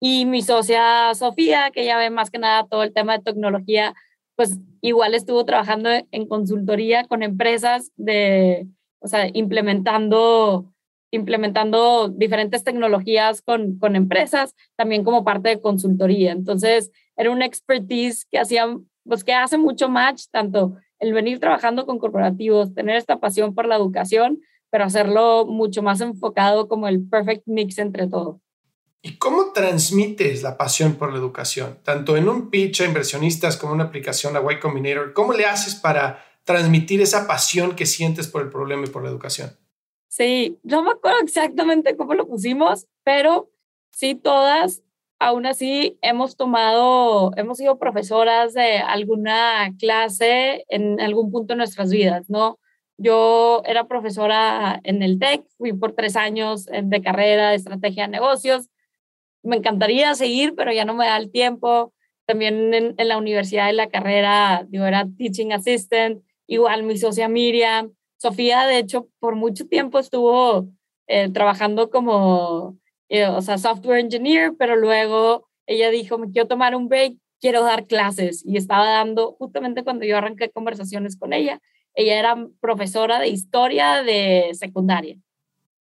[0.00, 3.94] Y mi socia Sofía, que ya ve más que nada todo el tema de tecnología,
[4.34, 8.66] pues igual estuvo trabajando en consultoría con empresas de,
[8.98, 10.72] o sea, implementando,
[11.12, 16.32] implementando diferentes tecnologías con, con empresas, también como parte de consultoría.
[16.32, 18.66] Entonces, era una expertise que hacía,
[19.04, 23.66] pues que hace mucho match, tanto el venir trabajando con corporativos, tener esta pasión por
[23.66, 24.40] la educación,
[24.70, 28.40] pero hacerlo mucho más enfocado como el perfect mix entre todo.
[29.02, 31.78] ¿Y cómo transmites la pasión por la educación?
[31.82, 35.44] Tanto en un pitch a inversionistas como en una aplicación a Y Combinator, ¿cómo le
[35.44, 39.58] haces para transmitir esa pasión que sientes por el problema y por la educación?
[40.08, 43.50] Sí, no me acuerdo exactamente cómo lo pusimos, pero
[43.90, 44.83] sí todas
[45.18, 51.90] aún así hemos tomado, hemos sido profesoras de alguna clase en algún punto de nuestras
[51.90, 52.58] vidas, ¿no?
[52.96, 58.10] Yo era profesora en el TEC, fui por tres años de carrera de estrategia de
[58.10, 58.68] negocios.
[59.42, 61.92] Me encantaría seguir, pero ya no me da el tiempo.
[62.26, 67.92] También en, la universidad de la carrera, yo era teaching assistant, igual mi socia Miriam.
[68.16, 70.68] Sofía, de hecho, por mucho tiempo estuvo
[71.08, 72.78] eh, trabajando como
[73.10, 77.86] o sea, software engineer, pero luego ella dijo, me quiero tomar un break, quiero dar
[77.86, 78.44] clases.
[78.44, 81.60] Y estaba dando, justamente cuando yo arranqué conversaciones con ella,
[81.94, 85.16] ella era profesora de historia de secundaria.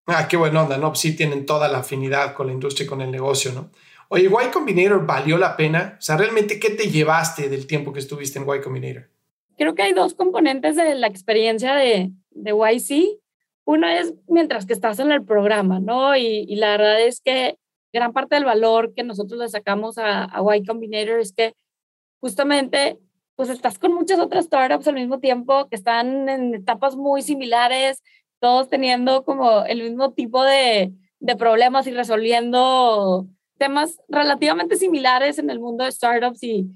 [0.05, 0.93] Ah, qué buena onda, ¿no?
[0.95, 3.71] Sí tienen toda la afinidad con la industria y con el negocio, ¿no?
[4.09, 5.95] Oye, Y Combinator valió la pena.
[5.97, 9.09] O sea, realmente, ¿qué te llevaste del tiempo que estuviste en Y Combinator?
[9.57, 13.22] Creo que hay dos componentes de la experiencia de, de YC.
[13.66, 16.16] Uno es mientras que estás en el programa, ¿no?
[16.16, 17.57] Y, la verdad es que
[17.93, 21.53] gran parte del valor que nosotros le sacamos a, a Y Combinator es que
[22.20, 22.97] justamente
[23.36, 28.03] pues estás con muchas otras startups al mismo tiempo que están en etapas muy similares,
[28.39, 35.49] todos teniendo como el mismo tipo de, de problemas y resolviendo temas relativamente similares en
[35.49, 36.68] el mundo de startups y,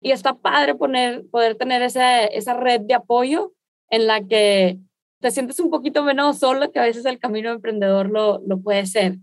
[0.00, 3.52] Y está padre poner, poder tener esa, esa red de apoyo
[3.90, 4.78] en la que
[5.20, 8.86] te sientes un poquito menos solo, que a veces el camino emprendedor lo, lo puede
[8.86, 9.16] ser.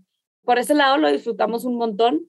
[0.44, 2.28] Por ese lado lo disfrutamos un montón.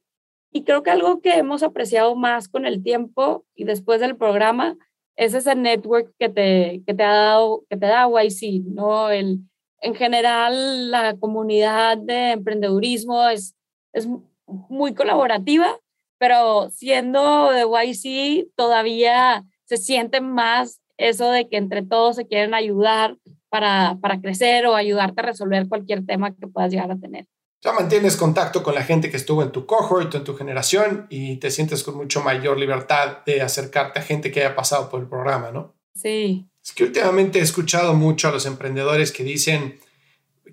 [0.52, 4.76] Y creo que algo que hemos apreciado más con el tiempo y después del programa
[5.16, 9.12] es ese network que te, que te ha dado, que te da YC, ¿no?
[9.12, 9.42] El,
[9.82, 13.56] en general, la comunidad de emprendedurismo es,
[13.94, 14.08] es
[14.48, 15.78] muy colaborativa,
[16.18, 22.54] pero siendo de YC todavía se siente más eso de que entre todos se quieren
[22.54, 23.18] ayudar
[23.50, 27.26] para, para crecer o ayudarte a resolver cualquier tema que puedas llegar a tener.
[27.62, 31.38] Ya mantienes contacto con la gente que estuvo en tu cohort, en tu generación, y
[31.38, 35.08] te sientes con mucho mayor libertad de acercarte a gente que haya pasado por el
[35.08, 35.76] programa, ¿no?
[35.94, 36.48] Sí.
[36.64, 39.78] Es que últimamente he escuchado mucho a los emprendedores que dicen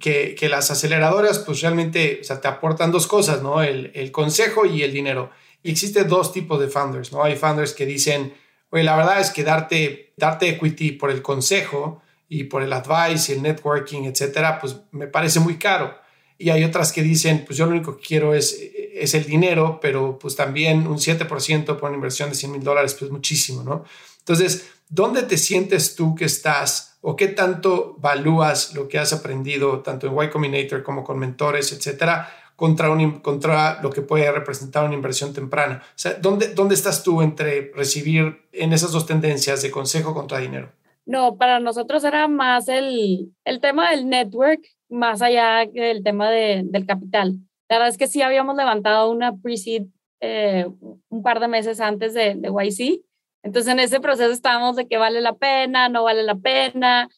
[0.00, 3.62] que, que las aceleradoras, pues realmente o sea, te aportan dos cosas, ¿no?
[3.62, 5.30] El, el consejo y el dinero.
[5.62, 7.22] Y existen dos tipos de founders, ¿no?
[7.22, 8.34] Hay founders que dicen,
[8.70, 13.32] oye, la verdad es que darte, darte equity por el consejo y por el advice
[13.32, 15.94] y el networking, etcétera, pues me parece muy caro
[16.38, 18.58] y hay otras que dicen, pues yo lo único que quiero es,
[18.94, 22.94] es el dinero, pero pues también un 7% por una inversión de 100 mil dólares,
[22.98, 23.84] pues muchísimo, ¿no?
[24.18, 29.80] Entonces, ¿dónde te sientes tú que estás o qué tanto valúas lo que has aprendido
[29.80, 34.84] tanto en Y Combinator como con mentores, etcétera, contra, un, contra lo que puede representar
[34.84, 35.82] una inversión temprana?
[35.86, 40.38] O sea, ¿dónde, ¿dónde estás tú entre recibir en esas dos tendencias de consejo contra
[40.38, 40.70] dinero?
[41.06, 46.62] No, para nosotros era más el, el tema del network más allá del tema de,
[46.64, 47.38] del capital.
[47.68, 49.86] La verdad es que sí habíamos levantado una pre-seed
[50.20, 50.66] eh,
[51.08, 53.02] un par de meses antes de, de YC.
[53.42, 57.08] Entonces en ese proceso estábamos de que vale la pena, no vale la pena.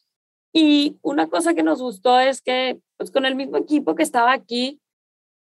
[0.53, 4.33] Y una cosa que nos gustó es que pues con el mismo equipo que estaba
[4.33, 4.79] aquí,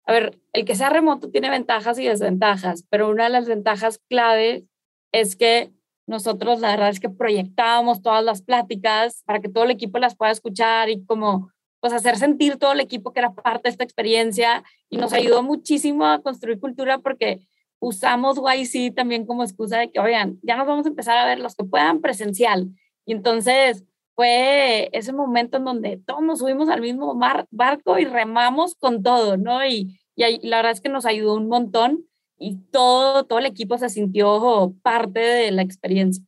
[0.05, 3.99] a ver, el que sea remoto tiene ventajas y desventajas, pero una de las ventajas
[4.09, 4.65] clave
[5.13, 5.71] es que
[6.07, 10.15] nosotros la verdad es que proyectábamos todas las pláticas para que todo el equipo las
[10.15, 11.49] pueda escuchar y como
[11.79, 15.43] pues hacer sentir todo el equipo que era parte de esta experiencia y nos ayudó
[15.43, 17.45] muchísimo a construir cultura porque
[17.79, 21.39] usamos YC también como excusa de que, oigan, ya nos vamos a empezar a ver
[21.39, 22.69] los que puedan presencial.
[23.05, 23.83] Y entonces
[24.15, 27.19] fue ese momento en donde todos nos subimos al mismo
[27.51, 29.65] barco y remamos con todo, ¿no?
[29.65, 32.05] Y, y la verdad es que nos ayudó un montón
[32.43, 36.23] y todo, todo el equipo se sintió parte de la experiencia.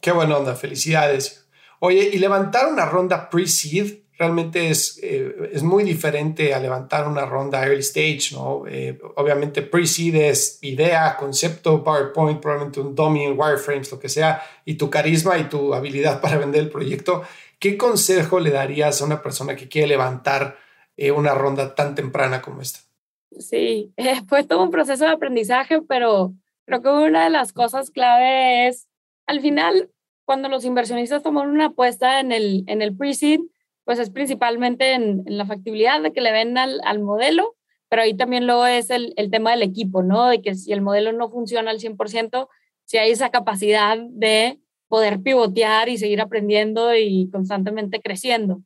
[0.00, 1.46] Qué buena onda, felicidades.
[1.78, 7.24] Oye, y levantar una ronda pre-seed realmente es, eh, es muy diferente a levantar una
[7.24, 8.64] ronda early stage, ¿no?
[8.68, 14.74] Eh, obviamente pre-seed es idea, concepto, PowerPoint, probablemente un dummy wireframes, lo que sea, y
[14.74, 17.22] tu carisma y tu habilidad para vender el proyecto.
[17.58, 20.58] ¿Qué consejo le darías a una persona que quiere levantar
[20.96, 22.89] eh, una ronda tan temprana como esta?
[23.38, 23.92] Sí,
[24.28, 28.88] fue todo un proceso de aprendizaje, pero creo que una de las cosas clave es,
[29.26, 29.90] al final,
[30.24, 33.40] cuando los inversionistas toman una apuesta en el, en el pre-seed,
[33.84, 37.56] pues es principalmente en, la factibilidad de que le ven al, al, modelo,
[37.88, 40.28] pero ahí también luego es el, el, tema del equipo, ¿no?
[40.28, 42.48] De que si el modelo no funciona al 100%,
[42.84, 48.62] si hay esa capacidad de poder pivotear y seguir aprendiendo y constantemente creciendo.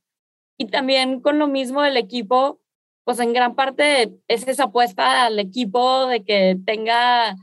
[0.56, 2.60] Y también con lo mismo del equipo,
[3.04, 7.36] pues en gran parte es esa apuesta al equipo de que tenga,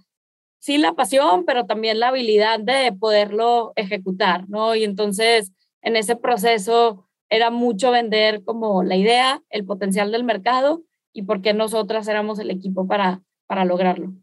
[0.59, 4.75] sí, la pasión, pero también la habilidad de poderlo ejecutar, ¿no?
[4.75, 5.51] Y entonces
[5.81, 10.83] en ese proceso era mucho vender como la idea, el potencial del mercado
[11.13, 14.13] y por qué nosotras éramos el equipo para, para lograrlo.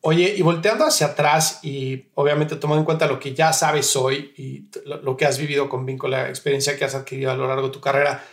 [0.00, 4.32] Oye, y volteando hacia atrás y obviamente tomando en cuenta lo que ya sabes hoy
[4.36, 7.66] y lo, que has vivido con Vinco, la experiencia que has adquirido a lo largo
[7.66, 8.24] de tu carrera,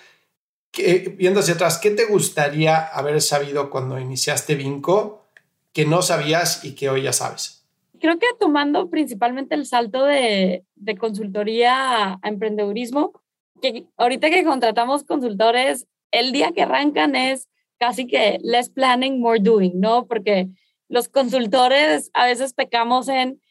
[1.17, 5.25] viendo hacia atrás, ¿qué te gustaría haber sabido cuando iniciaste Vinco
[5.73, 7.65] que no sabías y que hoy ya sabes?
[7.99, 13.13] Creo que tomando principalmente el salto de, de consultoría a emprendedurismo,
[13.61, 17.47] que ahorita que contratamos consultores, el día que arrancan es
[17.77, 20.05] casi que less planning, more doing, ¿no?
[20.07, 20.47] Porque
[20.87, 23.41] los consultores a veces pecamos en,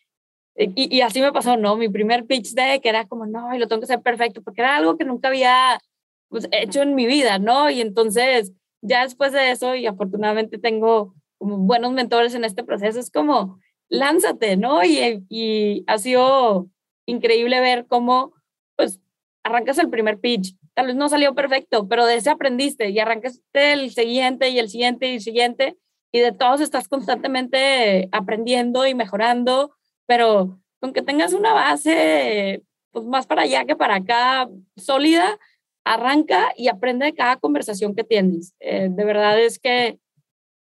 [0.57, 1.77] y, y así me pasó, ¿no?
[1.77, 4.77] Mi primer pitch deck era como, no, y lo tengo que hacer perfecto, porque era
[4.77, 5.81] algo que nunca había
[6.29, 7.71] pues, hecho en mi vida, ¿no?
[7.71, 8.53] Y entonces,
[8.83, 13.59] ya después de eso, y afortunadamente tengo como buenos mentores en este proceso, es como,
[13.89, 14.85] lánzate, ¿no?
[14.85, 16.69] Y, y ha sido
[17.07, 18.33] increíble ver cómo,
[18.77, 19.01] pues,
[19.45, 23.73] arrancas el primer pitch, tal vez no salió perfecto, pero de ese aprendiste y arrancaste
[23.73, 25.77] el siguiente y el siguiente y el siguiente
[26.13, 29.75] y de todos estás constantemente aprendiendo y mejorando,
[30.07, 32.63] pero con que tengas una base
[32.93, 35.39] pues más para allá que para acá sólida,
[35.85, 38.55] arranca y aprende de cada conversación que tienes.
[38.61, 39.99] Eh, de verdad es que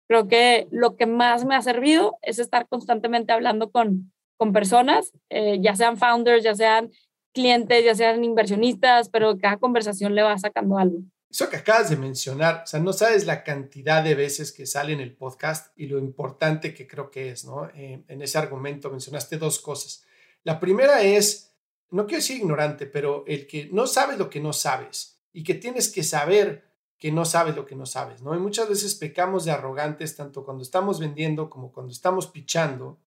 [0.08, 5.12] creo que lo que más me ha servido es estar constantemente hablando con, con personas,
[5.30, 6.92] eh, ya sean founders, ya sean
[7.34, 11.00] clientes, ya sean inversionistas, pero cada conversación le va sacando algo.
[11.30, 14.94] Eso que acabas de mencionar, o sea, no sabes la cantidad de veces que sale
[14.94, 17.70] en el podcast y lo importante que creo que es, ¿no?
[17.76, 20.06] Eh, en ese argumento mencionaste dos cosas.
[20.44, 21.47] La primera es,
[21.90, 25.56] no quiero decir ignorante, pero el que no sabes lo que no sabes y que
[25.56, 26.68] tienes que saber
[26.98, 28.36] que no sabes lo que no sabes, ¿no?
[28.36, 33.00] Y muchas veces pecamos de arrogantes, tanto cuando estamos vendiendo como cuando estamos pichando.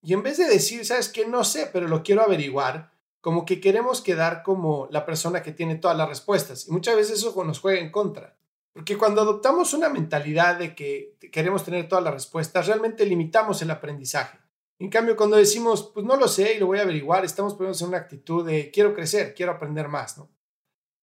[0.00, 3.60] Y en vez de decir, sabes que no sé, pero lo quiero averiguar, como que
[3.60, 6.68] queremos quedar como la persona que tiene todas las respuestas.
[6.68, 8.36] Y muchas veces eso nos juega en contra.
[8.72, 13.70] Porque cuando adoptamos una mentalidad de que queremos tener todas las respuestas, realmente limitamos el
[13.72, 14.38] aprendizaje.
[14.78, 17.80] En cambio, cuando decimos, pues no lo sé y lo voy a averiguar, estamos poniéndonos
[17.82, 20.30] en una actitud de quiero crecer, quiero aprender más, ¿no?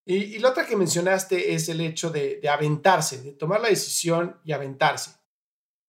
[0.04, 4.38] Y, y la otra que mencionaste es el hecho de, aventarse, de tomar la decisión
[4.44, 5.12] y aventarse.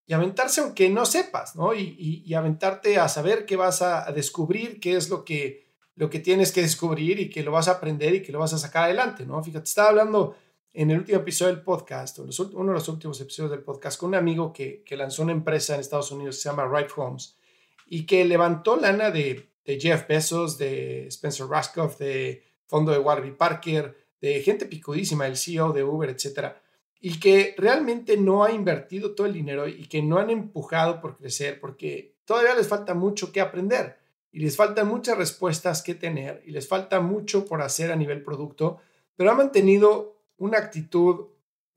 [0.07, 1.73] Y aventarse aunque no sepas, ¿no?
[1.73, 6.19] Y, y, aventarte a saber qué vas a, descubrir, qué es lo que, lo que
[6.19, 8.85] tienes que descubrir y que lo vas a aprender y que lo vas a sacar
[8.85, 9.43] adelante, ¿no?
[9.43, 10.35] Fíjate, estaba hablando
[10.73, 14.15] en el último episodio del podcast, uno de los últimos episodios del podcast, con un
[14.15, 17.37] amigo que, que lanzó una empresa en Estados Unidos que se llama Right Homes
[17.85, 23.31] y que levantó lana de, de Jeff Bezos, de Spencer Raskoff, de fondo de Warby
[23.31, 26.61] Parker, de gente picudísima, el CEO de Uber, etcétera,
[26.99, 31.17] y que realmente no ha invertido todo el dinero y que no han empujado por
[31.17, 33.97] crecer porque todavía les falta mucho que aprender
[34.31, 38.23] y les faltan muchas respuestas que tener y les falta mucho por hacer a nivel
[38.23, 38.79] producto,
[39.15, 41.27] pero ha mantenido una actitud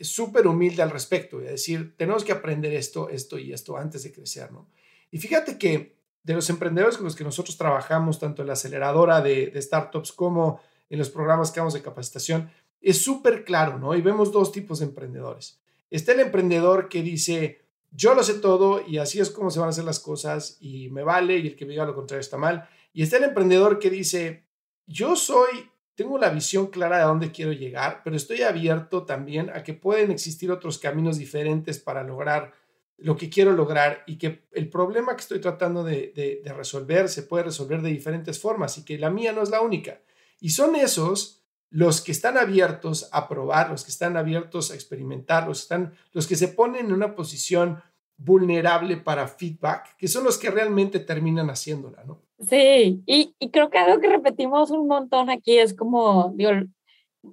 [0.01, 4.13] súper humilde al respecto, es decir, tenemos que aprender esto, esto y esto antes de
[4.13, 4.71] crecer, ¿no?
[5.11, 5.98] Y fíjate que
[6.33, 10.61] de los emprendedores con los que nosotros trabajamos, tanto en la aceleradora de, startups como
[10.91, 12.51] en los programas que damos de capacitación,
[12.83, 13.95] es súper claro, ¿no?
[13.95, 15.59] Y vemos dos tipos de emprendedores.
[15.91, 19.69] Está el emprendedor que dice, yo lo sé todo y así es como se van
[19.69, 22.37] a hacer las cosas y me vale y el que me diga lo contrario está
[22.37, 22.69] mal.
[22.93, 24.45] Y está el emprendedor que dice,
[24.87, 29.63] yo soy, tengo la visión clara de dónde quiero llegar, pero estoy abierto también a
[29.63, 32.53] que pueden existir otros caminos diferentes para lograr
[32.99, 37.45] lo que quiero lograr y que el problema que estoy tratando de, resolver se puede
[37.45, 40.01] resolver de diferentes formas y que la mía no es la única.
[40.41, 45.47] Y son esos los que están abiertos a probar, los que están abiertos a experimentar,
[45.47, 47.83] los están, los que se ponen en una posición
[48.17, 52.21] vulnerable para feedback, que son los que realmente terminan haciéndola, ¿no?
[52.41, 56.35] Sí, y, creo que algo que repetimos un montón aquí es como,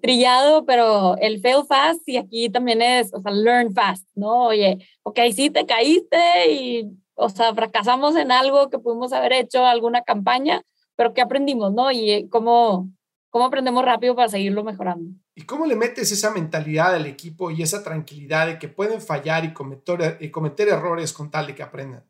[0.02, 4.46] trillado, pero el fail fast y aquí también es, o sea, learn fast, ¿no?
[4.48, 9.66] Oye, ok, sí te caíste y, o sea, fracasamos en algo que pudimos haber hecho,
[9.66, 10.64] alguna campaña,
[10.96, 11.92] pero ¿qué aprendimos, no?
[11.92, 12.90] Y cómo,
[13.30, 15.12] cómo aprendemos rápido para seguirlo mejorando.
[15.36, 19.44] ¿Y cómo le metes esa mentalidad al equipo y esa tranquilidad de que pueden fallar
[19.44, 22.06] y cometer, y cometer errores con tal de que aprendan?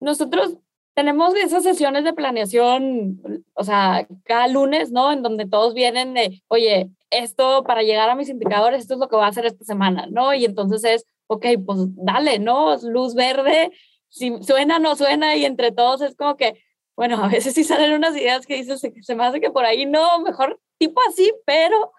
[0.00, 0.56] Nosotros
[0.94, 5.12] tenemos esas sesiones de planeación, o sea, cada lunes, ¿no?
[5.12, 9.08] En donde todos vienen de, oye, esto para llegar a mis indicadores, esto es lo
[9.08, 10.34] que voy a hacer esta semana, ¿no?
[10.34, 12.76] Y entonces es, ok, pues dale, ¿no?
[12.78, 13.70] Luz verde,
[14.08, 16.62] si suena, no suena, y entre todos es como que,
[16.96, 19.86] bueno, a veces sí salen unas ideas que dices, se me hace que por ahí
[19.86, 21.92] no, mejor tipo así, pero,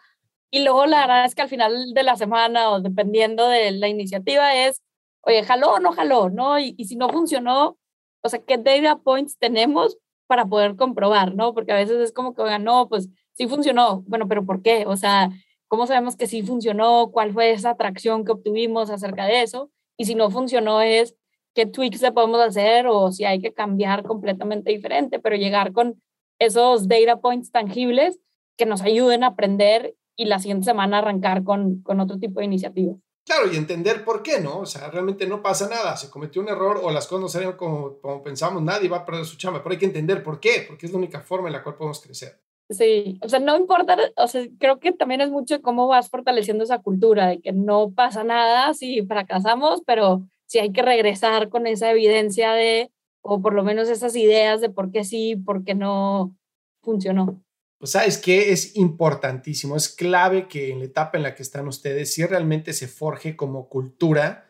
[0.50, 3.88] y luego la verdad es que al final de la semana o dependiendo de la
[3.88, 4.82] iniciativa es,
[5.22, 6.60] oye, jaló o no jaló, ¿no?
[6.60, 7.78] Y, y si no funcionó,
[8.22, 9.98] o sea, ¿qué data points tenemos
[10.28, 11.54] para poder comprobar, ¿no?
[11.54, 14.86] Porque a veces es como que, oigan, no, pues sí funcionó, bueno, pero ¿por qué?
[14.88, 15.30] O sea,
[15.68, 17.10] ¿cómo sabemos que sí funcionó?
[17.12, 19.72] ¿Cuál fue esa atracción que obtuvimos acerca de eso?
[19.98, 21.16] Y si no funcionó es,
[21.54, 26.02] qué tweaks le podemos hacer o si hay que cambiar completamente diferente, pero llegar con
[26.40, 28.20] esos data points tangibles
[28.58, 32.46] que nos ayuden a aprender y la siguiente semana arrancar con, con otro tipo de
[32.46, 32.98] iniciativas.
[33.26, 34.60] Claro, y entender por qué, ¿no?
[34.60, 37.56] O sea, realmente no pasa nada, se cometió un error o las cosas no salieron
[37.56, 40.66] como, como pensamos, nadie va a perder su chamba, pero hay que entender por qué,
[40.68, 42.42] porque es la única forma en la cual podemos crecer.
[42.72, 46.64] Sí, o sea, no importa, o sea, creo que también es mucho cómo vas fortaleciendo
[46.64, 51.68] esa cultura de que no pasa nada si fracasamos, pero si hay que regresar con
[51.68, 52.90] esa evidencia de,
[53.22, 56.34] o por lo menos esas ideas de por qué sí, por qué no
[56.82, 57.44] funcionó.
[57.78, 61.68] Pues sabes que es importantísimo, es clave que en la etapa en la que están
[61.68, 64.48] ustedes, si realmente se forje como cultura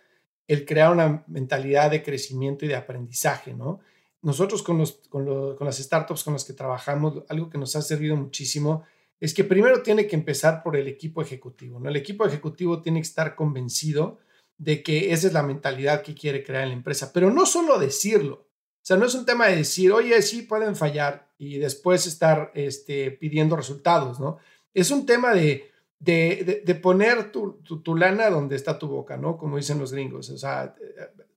[0.48, 3.80] el crear una mentalidad de crecimiento y de aprendizaje, ¿no?
[4.22, 7.82] Nosotros con, los, con, con las startups con las que trabajamos, algo que nos ha
[7.82, 8.84] servido muchísimo
[9.20, 11.90] es que primero tiene que empezar por el equipo ejecutivo, ¿no?
[11.90, 14.18] El equipo ejecutivo tiene que estar convencido
[14.58, 17.80] de que esa es la mentalidad que quiere crear en la empresa, pero no solo
[17.80, 18.48] decirlo.
[18.82, 22.52] O sea, no es un tema de decir, oye, sí pueden fallar y después estar
[22.56, 24.38] este, pidiendo resultados, ¿no?
[24.74, 29.38] Es un tema de, de, de, poner tu, tu, lana donde está tu boca, ¿no?
[29.38, 30.76] Como dicen los gringos, o sea,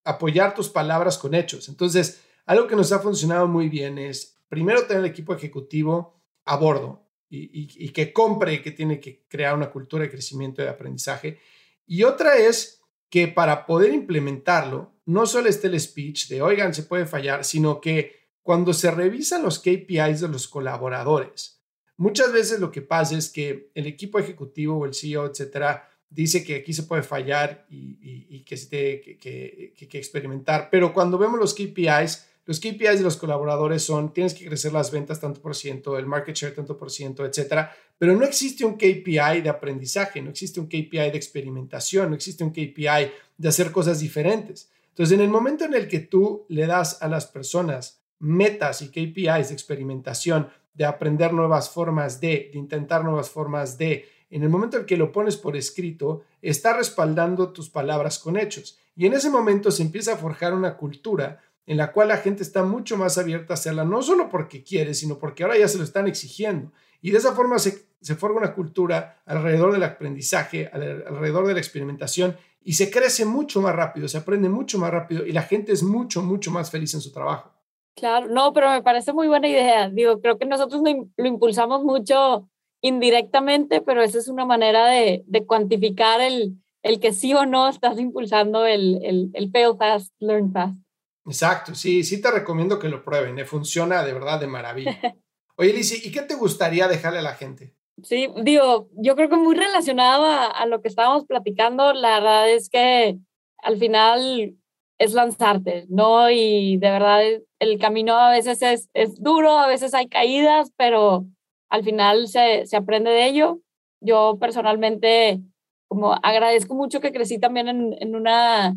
[0.04, 1.68] apoyar tus palabras con hechos.
[1.68, 6.56] Entonces, algo que nos ha funcionado muy bien es primero tener el equipo ejecutivo a
[6.56, 11.40] bordo y, que compre que tiene que crear una cultura de crecimiento y de aprendizaje.
[11.86, 16.84] Y otra es que para poder implementarlo, no solo esté el speech de, oigan, se
[16.84, 21.62] puede fallar, sino que cuando se revisan los KPIs de los colaboradores,
[21.96, 26.44] muchas veces lo que pasa es que el equipo ejecutivo o el CEO, etcétera, dice
[26.44, 30.68] que aquí se puede fallar y, que se tiene que, que, experimentar.
[30.70, 34.90] Pero cuando vemos los KPIs, los KPIs de los colaboradores son, tienes que crecer las
[34.90, 37.74] ventas tanto por ciento, el market share tanto por ciento, etcétera.
[37.96, 42.44] Pero no existe un KPI de aprendizaje, no existe un KPI de experimentación, no existe
[42.44, 44.70] un KPI de hacer cosas diferentes.
[44.90, 48.88] Entonces, en el momento en el que tú le das a las personas metas y
[48.88, 54.48] KPIs de experimentación, de aprender nuevas formas de, de intentar nuevas formas de, en el
[54.48, 58.78] momento en que lo pones por escrito, está respaldando tus palabras con hechos.
[58.96, 62.42] Y en ese momento se empieza a forjar una cultura en la cual la gente
[62.42, 65.78] está mucho más abierta a hacerla, no solo porque quiere, sino porque ahora ya se
[65.78, 66.72] lo están exigiendo.
[67.00, 71.60] Y de esa forma se, se forma una cultura alrededor del aprendizaje, alrededor de la
[71.60, 75.72] experimentación, y se crece mucho más rápido, se aprende mucho más rápido y la gente
[75.72, 77.52] es mucho, mucho más feliz en su trabajo.
[77.94, 79.88] Claro, no, pero me parece muy buena idea.
[79.88, 82.48] Digo, creo que nosotros lo impulsamos mucho
[82.80, 87.68] indirectamente, pero esa es una manera de, de cuantificar el, el, que sí o no
[87.68, 90.83] estás impulsando el, el, el fail fast, learn fast.
[91.26, 93.44] Exacto, sí, sí te recomiendo que lo prueben, ¿eh?
[93.44, 95.00] funciona de verdad de maravilla.
[95.56, 97.74] Oye, Lizzie, ¿y qué te gustaría dejarle a la gente?
[98.02, 102.50] Sí, digo, yo creo que muy relacionado a, a lo que estábamos platicando, la verdad
[102.50, 103.18] es que
[103.58, 104.56] al final
[104.98, 106.30] es lanzarte, ¿no?
[106.30, 107.22] Y de verdad
[107.58, 111.24] el camino a veces es, es duro, a veces hay caídas, pero
[111.70, 113.60] al final se, se aprende de ello.
[114.00, 115.40] Yo personalmente
[115.88, 118.76] como agradezco mucho que crecí también en, en una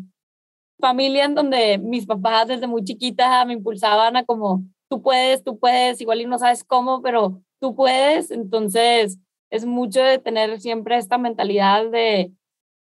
[0.78, 5.58] familia en donde mis papás desde muy chiquita me impulsaban a como, tú puedes, tú
[5.58, 8.30] puedes, igual y no sabes cómo, pero tú puedes.
[8.30, 9.18] Entonces,
[9.50, 12.32] es mucho de tener siempre esta mentalidad de,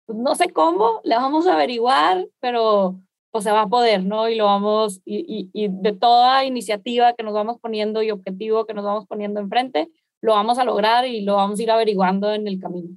[0.06, 4.28] pues, no sé cómo, le vamos a averiguar, pero pues se va a poder, ¿no?
[4.28, 8.64] Y lo vamos, y, y, y de toda iniciativa que nos vamos poniendo y objetivo
[8.64, 9.90] que nos vamos poniendo enfrente,
[10.22, 12.90] lo vamos a lograr y lo vamos a ir averiguando en el camino.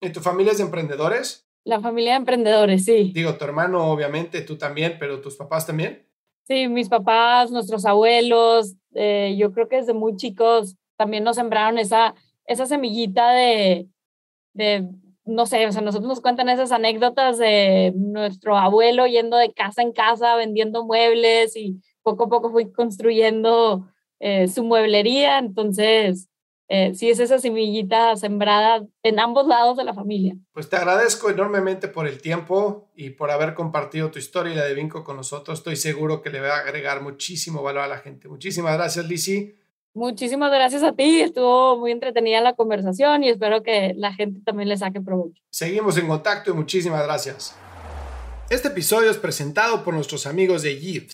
[0.00, 1.46] ¿Y tu familia es de emprendedores?
[1.64, 3.10] La familia de emprendedores, sí.
[3.14, 6.06] Digo, tu hermano, obviamente, tú también, pero tus papás también.
[6.46, 11.78] Sí, mis papás, nuestros abuelos, eh, yo creo que desde muy chicos también nos sembraron
[11.78, 12.14] esa,
[12.46, 13.88] esa semillita de,
[14.52, 14.86] de,
[15.24, 19.80] no sé, o sea, nosotros nos cuentan esas anécdotas de nuestro abuelo yendo de casa
[19.80, 23.88] en casa vendiendo muebles y poco a poco fui construyendo
[24.20, 26.28] eh, su mueblería, entonces
[26.68, 30.34] eh, sí es esa semillita sembrada en ambos lados de la familia.
[30.52, 34.64] Pues te agradezco enormemente por el tiempo y por haber compartido tu historia y la
[34.64, 35.58] de Vinco con nosotros.
[35.58, 38.28] Estoy seguro que le va a agregar muchísimo valor a la gente.
[38.28, 39.56] Muchísimas gracias, Lizzie.
[39.94, 41.20] Muchísimas gracias a ti.
[41.20, 45.40] Estuvo muy entretenida la conversación y espero que la gente también le saque provecho.
[45.50, 47.56] Seguimos en contacto y muchísimas gracias.
[48.50, 51.12] Este episodio es presentado por nuestros amigos de Gibbs.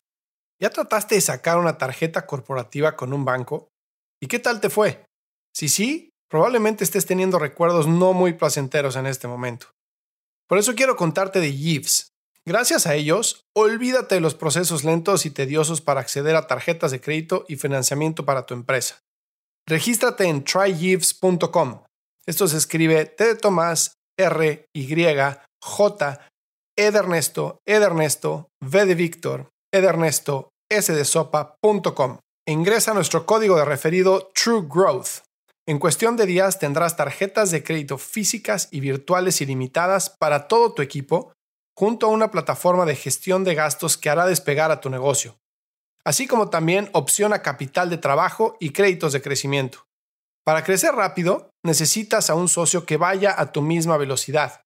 [0.60, 3.68] ¿Ya trataste de sacar una tarjeta corporativa con un banco?
[4.20, 5.04] ¿Y qué tal te fue?
[5.54, 9.68] Si sí, probablemente estés teniendo recuerdos no muy placenteros en este momento.
[10.48, 12.08] Por eso quiero contarte de Yves.
[12.46, 17.00] Gracias a ellos, olvídate de los procesos lentos y tediosos para acceder a tarjetas de
[17.00, 18.98] crédito y financiamiento para tu empresa.
[19.68, 21.84] Regístrate en tryyves.com.
[22.26, 24.96] Esto se escribe T de Tomás, R, Y,
[25.62, 26.26] J,
[26.76, 32.18] E de Ernesto, E de Ernesto, V de Víctor, E de Ernesto, S de Sopa.com.
[32.48, 35.22] Ingresa nuestro código de referido True Growth
[35.70, 40.82] en cuestión de días tendrás tarjetas de crédito físicas y virtuales ilimitadas para todo tu
[40.82, 41.32] equipo,
[41.78, 45.38] junto a una plataforma de gestión de gastos que hará despegar a tu negocio,
[46.04, 49.86] así como también opción a capital de trabajo y créditos de crecimiento.
[50.44, 54.62] Para crecer rápido, necesitas a un socio que vaya a tu misma velocidad.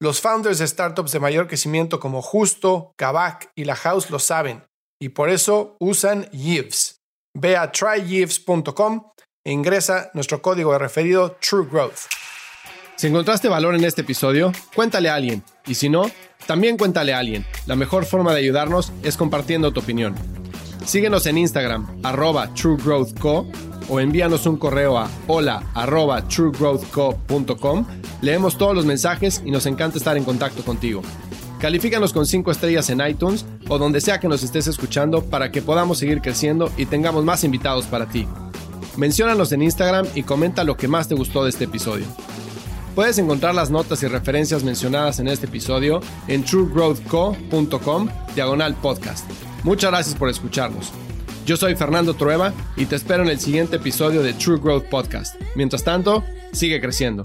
[0.00, 4.64] Los founders de startups de mayor crecimiento como Justo, Kavak y La House lo saben,
[5.00, 6.96] y por eso usan Yves.
[7.32, 12.08] Ve a tryyves.com e ingresa nuestro código de referido True Growth.
[12.96, 15.42] Si encontraste valor en este episodio, cuéntale a alguien.
[15.66, 16.10] Y si no,
[16.46, 17.44] también cuéntale a alguien.
[17.66, 20.14] La mejor forma de ayudarnos es compartiendo tu opinión.
[20.84, 23.46] Síguenos en Instagram, arroba truegrowthco,
[23.88, 27.86] o envíanos un correo a hola arroba truegrowthco.com.
[28.20, 31.02] Leemos todos los mensajes y nos encanta estar en contacto contigo.
[31.60, 35.62] Califícanos con 5 estrellas en iTunes o donde sea que nos estés escuchando para que
[35.62, 38.26] podamos seguir creciendo y tengamos más invitados para ti.
[38.96, 42.06] Menciónanos en Instagram y comenta lo que más te gustó de este episodio.
[42.94, 49.28] Puedes encontrar las notas y referencias mencionadas en este episodio en truegrowthco.com diagonal podcast.
[49.64, 50.92] Muchas gracias por escucharnos.
[51.46, 55.34] Yo soy Fernando Trueba y te espero en el siguiente episodio de True Growth Podcast.
[55.56, 56.22] Mientras tanto,
[56.52, 57.24] sigue creciendo.